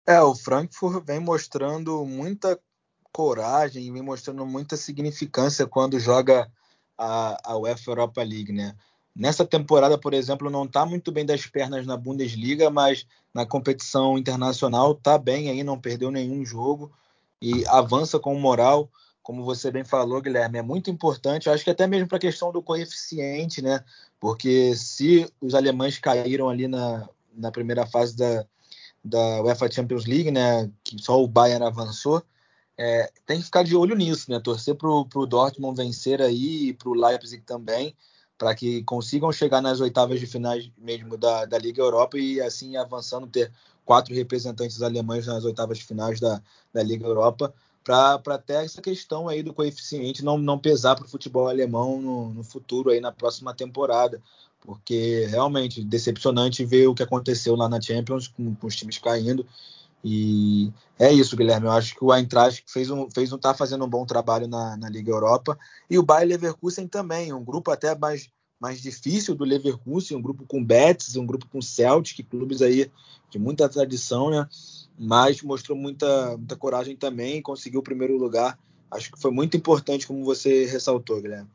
É, 0.05 0.21
o 0.21 0.35
Frankfurt 0.35 1.05
vem 1.05 1.19
mostrando 1.19 2.05
muita 2.05 2.59
coragem, 3.11 3.91
vem 3.93 4.01
mostrando 4.01 4.45
muita 4.45 4.75
significância 4.75 5.65
quando 5.65 5.99
joga 5.99 6.51
a, 6.97 7.51
a 7.51 7.57
UEFA 7.57 7.91
Europa 7.91 8.21
League, 8.23 8.51
né? 8.51 8.75
Nessa 9.15 9.45
temporada, 9.45 9.97
por 9.97 10.13
exemplo, 10.13 10.49
não 10.49 10.65
está 10.65 10.85
muito 10.85 11.11
bem 11.11 11.25
das 11.25 11.45
pernas 11.45 11.85
na 11.85 11.95
Bundesliga, 11.95 12.69
mas 12.69 13.05
na 13.33 13.45
competição 13.45 14.17
internacional 14.17 14.93
está 14.93 15.17
bem 15.17 15.49
aí, 15.49 15.63
não 15.63 15.79
perdeu 15.79 16.09
nenhum 16.09 16.43
jogo 16.43 16.91
e 17.39 17.65
avança 17.67 18.19
com 18.19 18.33
moral, 18.39 18.89
como 19.21 19.45
você 19.45 19.71
bem 19.71 19.85
falou, 19.85 20.21
Guilherme, 20.21 20.57
é 20.57 20.61
muito 20.61 20.89
importante. 20.89 21.49
Acho 21.49 21.63
que 21.63 21.69
até 21.69 21.85
mesmo 21.85 22.07
para 22.07 22.17
a 22.17 22.21
questão 22.21 22.51
do 22.51 22.61
coeficiente, 22.61 23.61
né? 23.61 23.83
Porque 24.19 24.75
se 24.75 25.31
os 25.39 25.53
alemães 25.53 25.99
caíram 25.99 26.49
ali 26.49 26.67
na, 26.67 27.07
na 27.33 27.51
primeira 27.51 27.85
fase 27.85 28.17
da, 28.17 28.45
da 29.03 29.41
UEFA 29.41 29.69
Champions 29.71 30.05
League, 30.05 30.31
né, 30.31 30.71
que 30.83 31.01
só 31.01 31.21
o 31.21 31.27
Bayern 31.27 31.65
avançou, 31.65 32.23
é, 32.77 33.11
tem 33.25 33.39
que 33.39 33.45
ficar 33.45 33.63
de 33.63 33.75
olho 33.75 33.95
nisso, 33.95 34.31
né, 34.31 34.39
torcer 34.39 34.75
para 34.75 34.89
o 34.89 35.25
Dortmund 35.25 35.75
vencer 35.75 36.21
aí 36.21 36.69
e 36.69 36.73
para 36.73 36.89
o 36.89 36.93
Leipzig 36.93 37.43
também, 37.43 37.95
para 38.37 38.55
que 38.55 38.83
consigam 38.83 39.31
chegar 39.31 39.61
nas 39.61 39.79
oitavas 39.79 40.19
de 40.19 40.25
finais 40.25 40.71
mesmo 40.77 41.17
da, 41.17 41.45
da 41.45 41.57
Liga 41.57 41.81
Europa 41.81 42.17
e 42.17 42.41
assim 42.41 42.77
avançando 42.77 43.27
ter 43.27 43.51
quatro 43.85 44.13
representantes 44.13 44.81
alemães 44.81 45.27
nas 45.27 45.43
oitavas 45.43 45.77
de 45.77 45.85
finais 45.85 46.19
da, 46.19 46.41
da 46.73 46.81
Liga 46.81 47.05
Europa, 47.05 47.53
para 47.83 48.37
ter 48.37 48.63
essa 48.63 48.81
questão 48.81 49.27
aí 49.27 49.43
do 49.43 49.53
coeficiente 49.53 50.23
não, 50.23 50.37
não 50.37 50.57
pesar 50.57 50.95
para 50.95 51.05
o 51.05 51.09
futebol 51.09 51.49
alemão 51.49 52.01
no, 52.01 52.33
no 52.33 52.43
futuro 52.43 52.89
aí 52.89 53.01
na 53.01 53.11
próxima 53.11 53.53
temporada, 53.53 54.21
porque 54.65 55.27
realmente 55.29 55.83
decepcionante 55.83 56.65
ver 56.65 56.87
o 56.87 56.95
que 56.95 57.03
aconteceu 57.03 57.55
lá 57.55 57.67
na 57.67 57.81
Champions 57.81 58.27
com, 58.27 58.55
com 58.55 58.67
os 58.67 58.75
times 58.75 58.97
caindo. 58.97 59.45
E 60.03 60.71
é 60.99 61.11
isso, 61.11 61.37
Guilherme. 61.37 61.67
Eu 61.67 61.71
acho 61.71 61.95
que 61.95 62.03
o 62.03 62.13
Eintracht 62.13 62.63
fez 62.67 62.89
um, 62.89 63.09
fez 63.09 63.31
um, 63.31 63.37
tá 63.37 63.53
fazendo 63.53 63.85
um 63.85 63.89
bom 63.89 64.05
trabalho 64.05 64.47
na, 64.47 64.75
na 64.75 64.89
Liga 64.89 65.11
Europa 65.11 65.57
e 65.89 65.97
o 65.97 66.03
Bayer 66.03 66.27
Leverkusen 66.27 66.87
também, 66.87 67.31
um 67.33 67.43
grupo 67.43 67.71
até 67.71 67.97
mais 67.97 68.29
mais 68.59 68.81
difícil 68.81 69.35
do 69.35 69.43
Leverkusen, 69.43 70.15
um 70.15 70.21
grupo 70.21 70.45
com 70.45 70.63
Betis, 70.63 71.17
um 71.17 71.25
grupo 71.25 71.45
com 71.49 71.61
Celtic, 71.61 72.23
clubes 72.23 72.61
aí 72.61 72.89
de 73.29 73.37
muita 73.37 73.67
tradição, 73.67 74.29
né? 74.29 74.47
mas 74.97 75.41
mostrou 75.41 75.77
muita, 75.77 76.37
muita 76.37 76.55
coragem 76.55 76.95
também, 76.95 77.41
conseguiu 77.41 77.81
o 77.81 77.83
primeiro 77.83 78.17
lugar. 78.17 78.57
Acho 78.89 79.11
que 79.11 79.19
foi 79.19 79.31
muito 79.31 79.57
importante, 79.57 80.07
como 80.07 80.23
você 80.23 80.65
ressaltou, 80.65 81.21
Guilherme. 81.21 81.49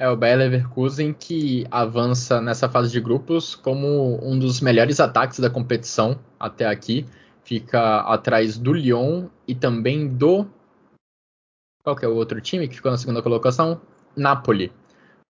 É 0.00 0.08
o 0.08 0.16
Bayer 0.16 0.38
Leverkusen 0.38 1.12
que 1.12 1.66
avança 1.72 2.40
nessa 2.40 2.68
fase 2.68 2.92
de 2.92 3.00
grupos 3.00 3.56
como 3.56 4.20
um 4.22 4.38
dos 4.38 4.60
melhores 4.60 5.00
ataques 5.00 5.40
da 5.40 5.50
competição 5.50 6.16
até 6.38 6.66
aqui. 6.66 7.04
Fica 7.42 8.02
atrás 8.02 8.56
do 8.56 8.72
Lyon 8.72 9.26
e 9.44 9.56
também 9.56 10.06
do. 10.06 10.46
Qual 11.82 11.96
que 11.96 12.04
é 12.04 12.08
o 12.08 12.14
outro 12.14 12.40
time 12.40 12.68
que 12.68 12.76
ficou 12.76 12.92
na 12.92 12.96
segunda 12.96 13.20
colocação? 13.20 13.80
Napoli. 14.14 14.70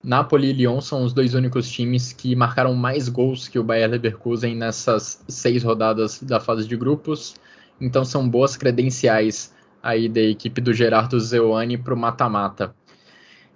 Napoli 0.02 0.48
e 0.48 0.52
Lyon 0.54 0.80
são 0.80 1.04
os 1.04 1.12
dois 1.12 1.34
únicos 1.34 1.68
times 1.70 2.14
que 2.14 2.34
marcaram 2.34 2.72
mais 2.72 3.10
gols 3.10 3.48
que 3.48 3.58
o 3.58 3.64
Bayer 3.64 3.90
Leverkusen 3.90 4.56
nessas 4.56 5.22
seis 5.28 5.62
rodadas 5.62 6.22
da 6.22 6.40
fase 6.40 6.66
de 6.66 6.74
grupos. 6.74 7.34
Então 7.78 8.02
são 8.02 8.26
boas 8.26 8.56
credenciais 8.56 9.54
aí 9.82 10.08
da 10.08 10.22
equipe 10.22 10.62
do 10.62 10.72
Gerardo 10.72 11.20
Zeuani 11.20 11.76
para 11.76 11.92
o 11.92 11.98
mata-mata. 11.98 12.74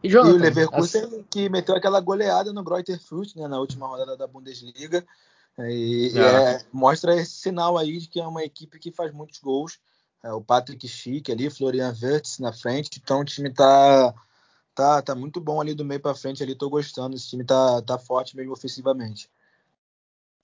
E, 0.03 0.09
Jonathan, 0.09 0.33
e, 0.33 0.37
o 0.37 0.41
Leverkusen 0.41 1.05
as... 1.05 1.25
que 1.31 1.49
meteu 1.49 1.75
aquela 1.75 2.01
goleada 2.01 2.53
no 2.53 2.63
Greuther 2.63 3.01
Fürth 3.01 3.35
né, 3.37 3.49
na 3.49 3.59
última 3.59 3.87
rodada 3.87 4.17
da 4.17 4.27
Bundesliga. 4.27 5.05
E, 5.59 6.13
é. 6.17 6.55
É, 6.55 6.61
mostra 6.73 7.17
esse 7.17 7.33
sinal 7.33 7.77
aí 7.77 7.99
de 7.99 8.09
que 8.09 8.21
é 8.21 8.27
uma 8.27 8.45
equipe 8.45 8.79
que 8.79 8.93
faz 8.93 9.13
muitos 9.13 9.41
gols. 9.41 9.79
É, 10.23 10.33
o 10.33 10.41
Patrick 10.41 10.87
Schick 10.87 11.31
ali, 11.31 11.51
Florian 11.51 11.95
Wirtz 12.01 12.39
na 12.39 12.53
frente. 12.53 13.01
Então 13.03 13.21
o 13.21 13.25
time 13.25 13.53
tá 13.53 14.15
tá, 14.75 15.03
tá 15.03 15.15
muito 15.15 15.41
bom 15.41 15.61
ali 15.61 15.75
do 15.75 15.85
meio 15.85 16.01
para 16.01 16.15
frente 16.15 16.41
ali, 16.43 16.55
tô 16.55 16.71
gostando. 16.71 17.17
Esse 17.17 17.29
time 17.29 17.45
tá, 17.45 17.83
tá 17.83 17.99
forte 17.99 18.37
mesmo 18.37 18.53
ofensivamente. 18.53 19.29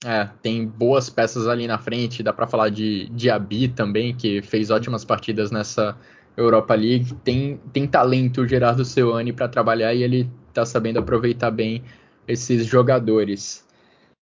É, 0.03 0.29
tem 0.41 0.67
boas 0.67 1.09
peças 1.09 1.47
ali 1.47 1.65
na 1.65 1.79
frente, 1.79 2.21
dá 2.21 2.33
para 2.33 2.45
falar 2.45 2.69
de 2.69 3.07
Diaby 3.09 3.69
também, 3.69 4.15
que 4.15 4.41
fez 4.41 4.69
ótimas 4.69 5.05
partidas 5.05 5.51
nessa 5.51 5.97
Europa 6.37 6.75
League. 6.75 7.13
Tem, 7.23 7.59
tem 7.71 7.87
talento 7.87 8.41
o 8.41 8.47
Gerardo 8.47 8.83
Seuani 8.83 9.33
para 9.33 9.47
trabalhar 9.47 9.93
e 9.93 10.03
ele 10.03 10.29
tá 10.53 10.65
sabendo 10.65 10.99
aproveitar 10.99 11.51
bem 11.51 11.83
esses 12.27 12.65
jogadores. 12.65 13.65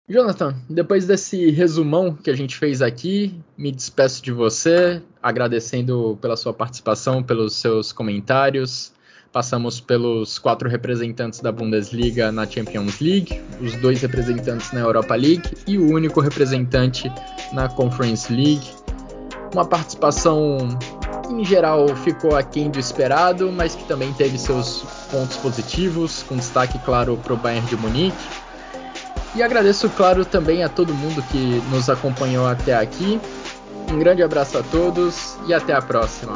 Jonathan, 0.07 0.53
depois 0.69 1.07
desse 1.07 1.49
resumão 1.51 2.13
que 2.13 2.29
a 2.29 2.35
gente 2.35 2.57
fez 2.57 2.81
aqui, 2.81 3.39
me 3.57 3.71
despeço 3.71 4.21
de 4.21 4.33
você, 4.33 5.01
agradecendo 5.21 6.17
pela 6.21 6.35
sua 6.35 6.53
participação, 6.53 7.23
pelos 7.23 7.55
seus 7.55 7.93
comentários. 7.93 8.91
Passamos 9.31 9.79
pelos 9.79 10.37
quatro 10.37 10.69
representantes 10.69 11.39
da 11.39 11.51
Bundesliga 11.51 12.31
na 12.31 12.45
Champions 12.45 12.99
League, 12.99 13.41
os 13.61 13.75
dois 13.77 14.01
representantes 14.01 14.71
na 14.73 14.81
Europa 14.81 15.15
League 15.15 15.49
e 15.65 15.77
o 15.77 15.91
único 15.91 16.19
representante 16.19 17.09
na 17.53 17.69
Conference 17.69 18.31
League. 18.31 18.69
Uma 19.53 19.65
participação 19.65 20.77
em 21.29 21.43
geral 21.43 21.87
ficou 21.95 22.35
aquém 22.35 22.69
do 22.69 22.79
esperado, 22.79 23.51
mas 23.51 23.75
que 23.75 23.83
também 23.85 24.11
teve 24.13 24.37
seus 24.37 24.83
pontos 25.11 25.37
positivos, 25.37 26.23
com 26.23 26.35
destaque 26.35 26.77
claro 26.79 27.17
para 27.17 27.33
o 27.33 27.37
Bayern 27.37 27.67
de 27.67 27.77
Munique. 27.77 28.17
E 29.35 29.41
agradeço, 29.41 29.89
claro, 29.89 30.23
também 30.23 30.63
a 30.63 30.69
todo 30.69 30.93
mundo 30.93 31.23
que 31.31 31.61
nos 31.71 31.89
acompanhou 31.89 32.47
até 32.47 32.75
aqui. 32.75 33.19
Um 33.91 33.97
grande 33.97 34.21
abraço 34.21 34.57
a 34.57 34.63
todos 34.63 35.35
e 35.47 35.53
até 35.53 35.73
a 35.73 35.81
próxima. 35.81 36.33